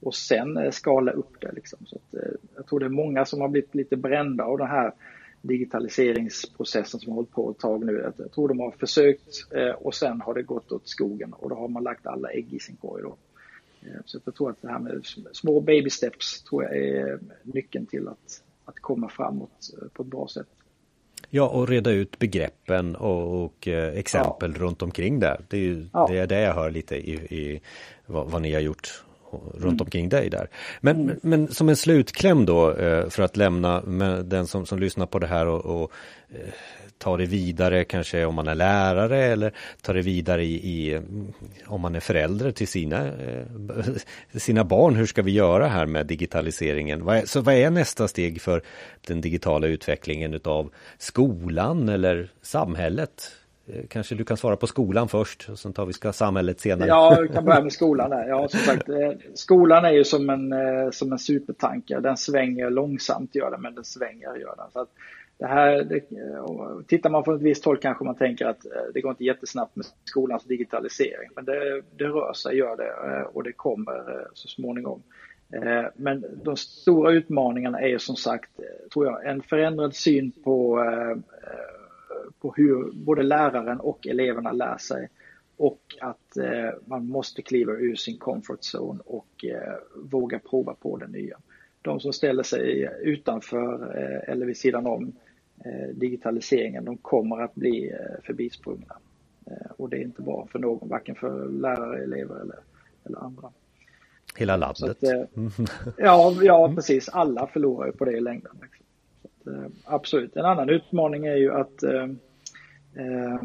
Och 0.00 0.14
sen 0.14 0.56
eh, 0.56 0.70
skala 0.70 1.12
upp 1.12 1.40
det. 1.40 1.52
Liksom. 1.52 1.78
Så 1.86 1.96
att, 1.96 2.14
eh, 2.14 2.32
jag 2.56 2.66
tror 2.66 2.80
det 2.80 2.86
är 2.86 2.90
många 2.90 3.24
som 3.24 3.40
har 3.40 3.48
blivit 3.48 3.74
lite 3.74 3.96
brända 3.96 4.44
av 4.44 4.58
den 4.58 4.66
här 4.66 4.92
digitaliseringsprocessen 5.42 7.00
som 7.00 7.12
har 7.12 7.16
hållit 7.16 7.32
på 7.32 7.50
ett 7.50 7.58
tag 7.58 7.86
nu. 7.86 8.12
Jag 8.18 8.32
tror 8.32 8.48
de 8.48 8.60
har 8.60 8.70
försökt 8.70 9.52
eh, 9.54 9.70
och 9.70 9.94
sen 9.94 10.20
har 10.20 10.34
det 10.34 10.42
gått 10.42 10.72
åt 10.72 10.88
skogen 10.88 11.32
och 11.32 11.50
då 11.50 11.56
har 11.56 11.68
man 11.68 11.82
lagt 11.82 12.06
alla 12.06 12.30
ägg 12.30 12.54
i 12.54 12.58
sin 12.58 12.76
korg. 12.76 13.02
Då. 13.02 13.16
Så 14.04 14.18
jag 14.24 14.34
tror 14.34 14.50
att 14.50 14.62
det 14.62 14.68
här 14.68 14.78
med 14.78 15.06
små 15.32 15.60
baby 15.60 15.90
steps 15.90 16.42
tror 16.42 16.64
jag 16.64 16.76
är 16.76 17.18
nyckeln 17.42 17.86
till 17.86 18.08
att, 18.08 18.42
att 18.64 18.80
komma 18.80 19.08
framåt 19.08 19.70
på 19.92 20.02
ett 20.02 20.08
bra 20.08 20.28
sätt. 20.28 20.46
Ja, 21.30 21.48
och 21.48 21.68
reda 21.68 21.90
ut 21.90 22.18
begreppen 22.18 22.96
och, 22.96 23.44
och 23.44 23.68
exempel 23.68 24.52
ja. 24.56 24.62
runt 24.62 24.82
omkring 24.82 25.20
där. 25.20 25.40
Det 25.48 25.56
är 25.56 25.60
ju 25.60 25.86
ja. 25.92 26.06
det, 26.10 26.18
är 26.18 26.26
det 26.26 26.40
jag 26.40 26.54
hör 26.54 26.70
lite 26.70 26.96
i, 26.96 27.12
i 27.12 27.60
vad, 28.06 28.30
vad, 28.30 28.42
ni 28.42 28.52
har 28.52 28.60
gjort 28.60 29.04
runt 29.54 29.64
mm. 29.64 29.80
omkring 29.80 30.08
dig 30.08 30.30
där. 30.30 30.48
Men, 30.80 31.00
mm. 31.00 31.16
men 31.22 31.48
som 31.48 31.68
en 31.68 31.76
slutkläm 31.76 32.46
då 32.46 32.74
för 33.10 33.20
att 33.20 33.36
lämna 33.36 33.80
den 34.22 34.46
som, 34.46 34.66
som 34.66 34.78
lyssnar 34.78 35.06
på 35.06 35.18
det 35.18 35.26
här 35.26 35.46
och, 35.46 35.82
och 35.82 35.92
ta 36.98 37.16
det 37.16 37.26
vidare 37.26 37.84
kanske 37.84 38.24
om 38.24 38.34
man 38.34 38.48
är 38.48 38.54
lärare 38.54 39.24
eller 39.24 39.52
ta 39.82 39.92
det 39.92 40.02
vidare 40.02 40.44
i, 40.44 40.54
i 40.54 41.00
om 41.66 41.80
man 41.80 41.94
är 41.94 42.00
förälder 42.00 42.50
till 42.50 42.68
sina, 42.68 43.06
eh, 43.06 43.44
sina 44.34 44.64
barn. 44.64 44.94
Hur 44.94 45.06
ska 45.06 45.22
vi 45.22 45.32
göra 45.32 45.68
här 45.68 45.86
med 45.86 46.06
digitaliseringen? 46.06 47.04
Vad 47.04 47.16
är, 47.16 47.26
så 47.26 47.40
vad 47.40 47.54
är 47.54 47.70
nästa 47.70 48.08
steg 48.08 48.40
för 48.40 48.62
den 49.06 49.20
digitala 49.20 49.66
utvecklingen 49.66 50.34
utav 50.34 50.70
skolan 50.98 51.88
eller 51.88 52.30
samhället? 52.42 53.32
Eh, 53.68 53.86
kanske 53.88 54.14
du 54.14 54.24
kan 54.24 54.36
svara 54.36 54.56
på 54.56 54.66
skolan 54.66 55.08
först 55.08 55.48
och 55.48 55.58
sen 55.58 55.72
tar 55.72 55.86
vi 55.86 55.92
ska 55.92 56.12
samhället 56.12 56.60
senare. 56.60 56.88
Ja, 56.88 57.18
vi 57.22 57.28
kan 57.28 57.44
börja 57.44 57.62
med 57.62 57.72
skolan. 57.80 58.10
Där. 58.10 58.28
Ja, 58.28 58.48
som 58.48 58.60
sagt, 58.60 58.88
eh, 58.88 59.12
skolan 59.34 59.84
är 59.84 59.92
ju 59.92 60.04
som 60.04 60.30
en, 60.30 60.52
som 60.92 61.12
en 61.12 61.18
supertanker. 61.18 62.00
Den 62.00 62.16
svänger 62.16 62.70
långsamt, 62.70 63.34
gör 63.34 63.50
den, 63.50 63.62
men 63.62 63.74
den 63.74 63.84
svänger. 63.84 64.36
Gör 64.36 64.56
den. 64.56 64.70
Så 64.72 64.80
att 64.80 64.88
det 65.38 65.46
här, 65.46 65.82
det, 65.82 66.00
tittar 66.86 67.10
man 67.10 67.24
från 67.24 67.36
ett 67.36 67.42
visst 67.42 67.64
håll 67.64 67.76
kanske 67.76 68.04
man 68.04 68.14
tänker 68.14 68.46
att 68.46 68.64
eh, 68.64 68.70
det 68.94 69.00
går 69.00 69.10
inte 69.10 69.24
jättesnabbt 69.24 69.76
med 69.76 69.86
skolans 70.04 70.44
digitalisering. 70.44 71.30
Men 71.36 71.44
det, 71.44 71.82
det 71.96 72.04
rör 72.04 72.32
sig, 72.32 72.56
gör 72.56 72.76
det 72.76 73.16
eh, 73.16 73.22
och 73.22 73.42
det 73.42 73.52
kommer 73.52 74.20
eh, 74.20 74.26
så 74.34 74.48
småningom. 74.48 75.02
Men 75.96 76.24
de 76.44 76.56
stora 76.56 77.12
utmaningarna 77.12 77.80
är 77.80 77.98
som 77.98 78.16
sagt, 78.16 78.50
tror 78.92 79.06
jag, 79.06 79.26
en 79.26 79.42
förändrad 79.42 79.94
syn 79.94 80.32
på, 80.44 80.84
på 82.40 82.54
hur 82.56 82.90
både 82.92 83.22
läraren 83.22 83.80
och 83.80 84.06
eleverna 84.06 84.52
lär 84.52 84.78
sig 84.78 85.08
och 85.56 85.96
att 86.00 86.36
man 86.84 87.08
måste 87.08 87.42
kliva 87.42 87.72
ur 87.72 87.94
sin 87.94 88.18
comfort 88.18 88.60
zone 88.60 89.00
och 89.04 89.44
våga 89.94 90.38
prova 90.38 90.74
på 90.74 90.96
det 90.96 91.06
nya. 91.06 91.38
De 91.82 92.00
som 92.00 92.12
ställer 92.12 92.42
sig 92.42 92.90
utanför 93.02 93.94
eller 94.26 94.46
vid 94.46 94.56
sidan 94.56 94.86
om 94.86 95.12
Eh, 95.64 95.88
digitaliseringen, 95.94 96.84
de 96.84 96.96
kommer 96.96 97.40
att 97.40 97.54
bli 97.54 97.90
eh, 97.90 98.22
förbisprungna. 98.24 98.96
Eh, 99.46 99.70
och 99.76 99.88
det 99.88 99.96
är 99.96 100.02
inte 100.02 100.22
bra 100.22 100.48
för 100.52 100.58
någon, 100.58 100.88
varken 100.88 101.14
för 101.14 101.48
lärare, 101.48 102.02
elever 102.02 102.40
eller, 102.40 102.58
eller 103.04 103.18
andra. 103.18 103.50
Hela 104.36 104.56
landet? 104.56 104.90
Att, 104.90 105.28
ja, 105.96 106.36
ja, 106.42 106.72
precis. 106.74 107.08
Alla 107.08 107.46
förlorar 107.46 107.86
ju 107.86 107.92
på 107.92 108.04
det 108.04 108.12
i 108.12 108.20
längden. 108.20 108.52
Liksom. 108.62 108.86
Eh, 109.46 109.66
absolut. 109.84 110.36
En 110.36 110.44
annan 110.44 110.68
utmaning 110.68 111.26
är 111.26 111.36
ju 111.36 111.52
att 111.52 111.82
eh, 111.82 112.04
eh, 112.94 113.42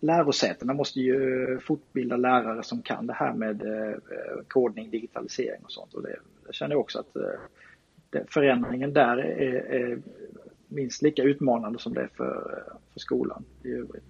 lärosätena 0.00 0.74
måste 0.74 1.00
ju 1.00 1.58
fortbilda 1.60 2.16
lärare 2.16 2.62
som 2.62 2.82
kan 2.82 3.06
det 3.06 3.12
här 3.12 3.32
med 3.32 3.62
eh, 3.62 3.96
kodning, 4.48 4.90
digitalisering 4.90 5.64
och 5.64 5.72
sånt. 5.72 5.94
Och 5.94 6.02
det, 6.02 6.16
jag 6.46 6.54
känner 6.54 6.76
också 6.76 6.98
att 6.98 7.16
eh, 7.16 8.22
förändringen 8.28 8.92
där 8.92 9.16
är, 9.16 9.54
är 9.54 9.98
minst 10.68 11.02
lika 11.02 11.22
utmanande 11.22 11.78
som 11.78 11.94
det 11.94 12.00
är 12.00 12.10
för, 12.16 12.64
eh, 12.66 12.76
för 12.92 13.00
skolan 13.00 13.44
i 13.62 13.72
övrigt. 13.72 14.04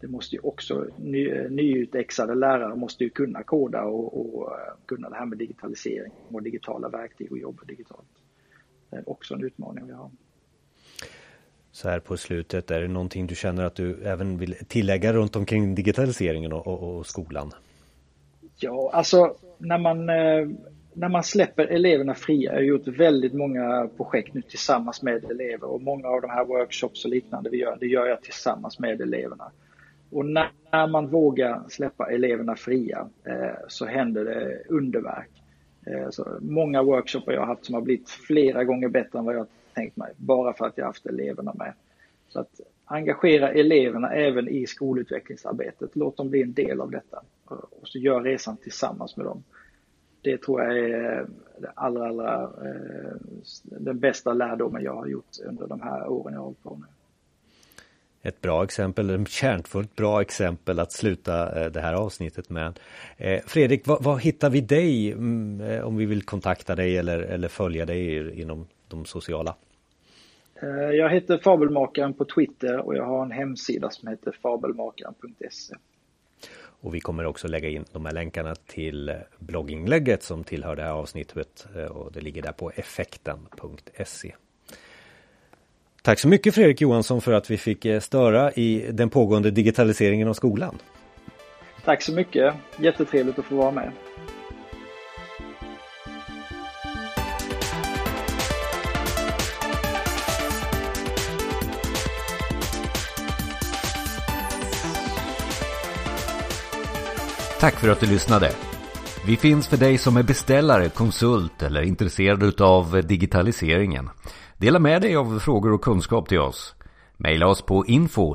Det 0.00 0.08
måste 0.08 0.36
ju 0.36 0.40
också, 0.42 0.86
ny, 0.98 1.48
nyutexade 1.48 2.34
lärare 2.34 2.76
måste 2.76 3.04
ju 3.04 3.10
kunna 3.10 3.42
koda 3.42 3.82
och, 3.84 4.20
och 4.20 4.52
kunna 4.86 5.08
det 5.08 5.16
här 5.16 5.26
med 5.26 5.38
digitalisering 5.38 6.12
och 6.28 6.42
digitala 6.42 6.88
verktyg 6.88 7.32
och 7.32 7.38
jobba 7.38 7.64
digitalt. 7.64 8.21
Det 8.92 8.98
är 8.98 9.10
också 9.10 9.34
en 9.34 9.44
utmaning 9.44 9.86
vi 9.86 9.92
har. 9.92 10.10
Så 11.70 11.88
här 11.88 12.00
på 12.00 12.16
slutet, 12.16 12.70
är 12.70 12.80
det 12.80 12.88
någonting 12.88 13.26
du 13.26 13.34
känner 13.34 13.64
att 13.64 13.74
du 13.74 14.02
även 14.04 14.38
vill 14.38 14.54
tillägga 14.68 15.12
runt 15.12 15.36
omkring 15.36 15.74
digitaliseringen 15.74 16.52
och, 16.52 16.66
och, 16.66 16.96
och 16.96 17.06
skolan? 17.06 17.52
Ja, 18.56 18.90
alltså 18.92 19.36
när 19.58 19.78
man 19.78 20.08
eh, 20.08 20.48
när 20.94 21.08
man 21.08 21.22
släpper 21.22 21.66
eleverna 21.66 22.14
fria, 22.14 22.50
jag 22.50 22.58
har 22.58 22.62
gjort 22.62 22.88
väldigt 22.88 23.32
många 23.32 23.88
projekt 23.96 24.34
nu 24.34 24.42
tillsammans 24.42 25.02
med 25.02 25.24
elever 25.24 25.64
och 25.64 25.82
många 25.82 26.08
av 26.08 26.20
de 26.20 26.30
här 26.30 26.44
workshops 26.44 27.04
och 27.04 27.10
liknande 27.10 27.50
vi 27.50 27.56
gör, 27.56 27.76
det 27.80 27.86
gör 27.86 28.06
jag 28.06 28.22
tillsammans 28.22 28.78
med 28.78 29.00
eleverna. 29.00 29.50
Och 30.10 30.26
när 30.26 30.86
man 30.86 31.08
vågar 31.08 31.62
släppa 31.68 32.10
eleverna 32.10 32.56
fria 32.56 33.08
eh, 33.24 33.56
så 33.68 33.86
händer 33.86 34.24
det 34.24 34.62
underverk. 34.68 35.41
Eh, 35.86 36.10
så 36.10 36.38
många 36.40 36.82
workshoppar 36.82 37.32
jag 37.32 37.40
har 37.40 37.46
haft 37.46 37.64
som 37.64 37.74
har 37.74 37.82
blivit 37.82 38.10
flera 38.10 38.64
gånger 38.64 38.88
bättre 38.88 39.18
än 39.18 39.24
vad 39.24 39.34
jag 39.34 39.46
tänkt 39.74 39.96
mig, 39.96 40.12
bara 40.16 40.52
för 40.52 40.66
att 40.66 40.78
jag 40.78 40.86
haft 40.86 41.06
eleverna 41.06 41.54
med. 41.54 41.72
Så 42.28 42.40
att 42.40 42.60
engagera 42.84 43.52
eleverna 43.52 44.12
även 44.12 44.48
i 44.48 44.66
skolutvecklingsarbetet, 44.66 45.96
låt 45.96 46.16
dem 46.16 46.30
bli 46.30 46.42
en 46.42 46.52
del 46.52 46.80
av 46.80 46.90
detta 46.90 47.22
och 47.80 47.88
så 47.88 47.98
gör 47.98 48.20
resan 48.20 48.56
tillsammans 48.56 49.16
med 49.16 49.26
dem. 49.26 49.42
Det 50.22 50.38
tror 50.38 50.62
jag 50.62 50.78
är 50.78 51.26
det 51.58 51.72
allra, 51.74 52.08
allra, 52.08 52.42
eh, 52.42 53.16
den 53.62 53.98
bästa 53.98 54.32
lärdomen 54.32 54.82
jag 54.82 54.94
har 54.94 55.06
gjort 55.06 55.38
under 55.46 55.66
de 55.66 55.80
här 55.80 56.08
åren 56.08 56.34
jag 56.34 56.40
har 56.40 56.44
hållit 56.44 56.62
på 56.62 56.74
med 56.74 56.88
ett 58.22 58.40
bra 58.40 58.64
exempel, 58.64 59.10
ett 59.10 59.28
kärnfullt 59.28 59.96
bra 59.96 60.20
exempel 60.20 60.80
att 60.80 60.92
sluta 60.92 61.64
eh, 61.64 61.70
det 61.70 61.80
här 61.80 61.94
avsnittet 61.94 62.50
med. 62.50 62.80
Eh, 63.16 63.40
Fredrik, 63.46 63.86
vad, 63.86 64.02
vad 64.02 64.20
hittar 64.20 64.50
vi 64.50 64.60
dig 64.60 65.12
mm, 65.12 65.60
eh, 65.60 65.80
om 65.80 65.96
vi 65.96 66.06
vill 66.06 66.22
kontakta 66.22 66.74
dig 66.74 66.96
eller, 66.96 67.18
eller 67.18 67.48
följa 67.48 67.86
dig 67.86 68.40
inom 68.40 68.66
de 68.88 69.04
sociala? 69.04 69.54
Jag 70.92 71.10
heter 71.10 71.38
Fabelmakaren 71.38 72.14
på 72.14 72.24
Twitter 72.24 72.78
och 72.78 72.96
jag 72.96 73.04
har 73.04 73.22
en 73.22 73.30
hemsida 73.30 73.90
som 73.90 74.08
heter 74.08 74.36
fabelmakaren.se. 74.42 75.74
Och 76.54 76.94
vi 76.94 77.00
kommer 77.00 77.26
också 77.26 77.48
lägga 77.48 77.68
in 77.68 77.84
de 77.92 78.06
här 78.06 78.12
länkarna 78.12 78.54
till 78.54 79.14
blogginlägget 79.38 80.22
som 80.22 80.44
tillhör 80.44 80.76
det 80.76 80.82
här 80.82 80.90
avsnittet 80.90 81.66
och 81.90 82.12
det 82.12 82.20
ligger 82.20 82.42
där 82.42 82.52
på 82.52 82.70
effekten.se. 82.70 84.34
Tack 86.02 86.18
så 86.18 86.28
mycket 86.28 86.54
Fredrik 86.54 86.80
Johansson 86.80 87.20
för 87.20 87.32
att 87.32 87.50
vi 87.50 87.56
fick 87.56 87.84
eh, 87.84 88.00
störa 88.00 88.52
i 88.52 88.86
den 88.92 89.10
pågående 89.10 89.50
digitaliseringen 89.50 90.28
av 90.28 90.34
skolan. 90.34 90.78
Tack 91.84 92.02
så 92.02 92.12
mycket. 92.12 92.54
Jättetrevligt 92.78 93.38
att 93.38 93.44
få 93.44 93.56
vara 93.56 93.70
med. 93.70 93.92
Tack 107.60 107.74
för 107.74 107.88
att 107.88 108.00
du 108.00 108.06
lyssnade. 108.06 108.50
Vi 109.26 109.36
finns 109.36 109.68
för 109.68 109.76
dig 109.76 109.98
som 109.98 110.16
är 110.16 110.22
beställare, 110.22 110.88
konsult 110.88 111.62
eller 111.62 111.82
intresserad 111.82 112.60
av 112.60 113.02
digitaliseringen. 113.06 114.08
Dela 114.62 114.78
med 114.78 115.02
dig 115.02 115.16
av 115.16 115.38
frågor 115.38 115.72
och 115.72 115.84
kunskap 115.84 116.28
till 116.28 116.40
oss. 116.40 116.74
Maila 117.16 117.46
oss 117.46 117.62
på 117.62 117.86
info 117.86 118.34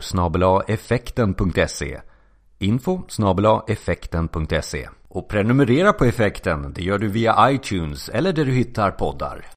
effekten.se 0.67 1.99
info 2.59 3.01
effekten.se 3.67 4.89
Och 5.07 5.29
prenumerera 5.29 5.93
på 5.93 6.05
effekten, 6.05 6.73
det 6.73 6.83
gör 6.83 6.97
du 6.97 7.07
via 7.07 7.51
iTunes 7.51 8.09
eller 8.09 8.33
där 8.33 8.45
du 8.45 8.51
hittar 8.51 8.91
poddar. 8.91 9.56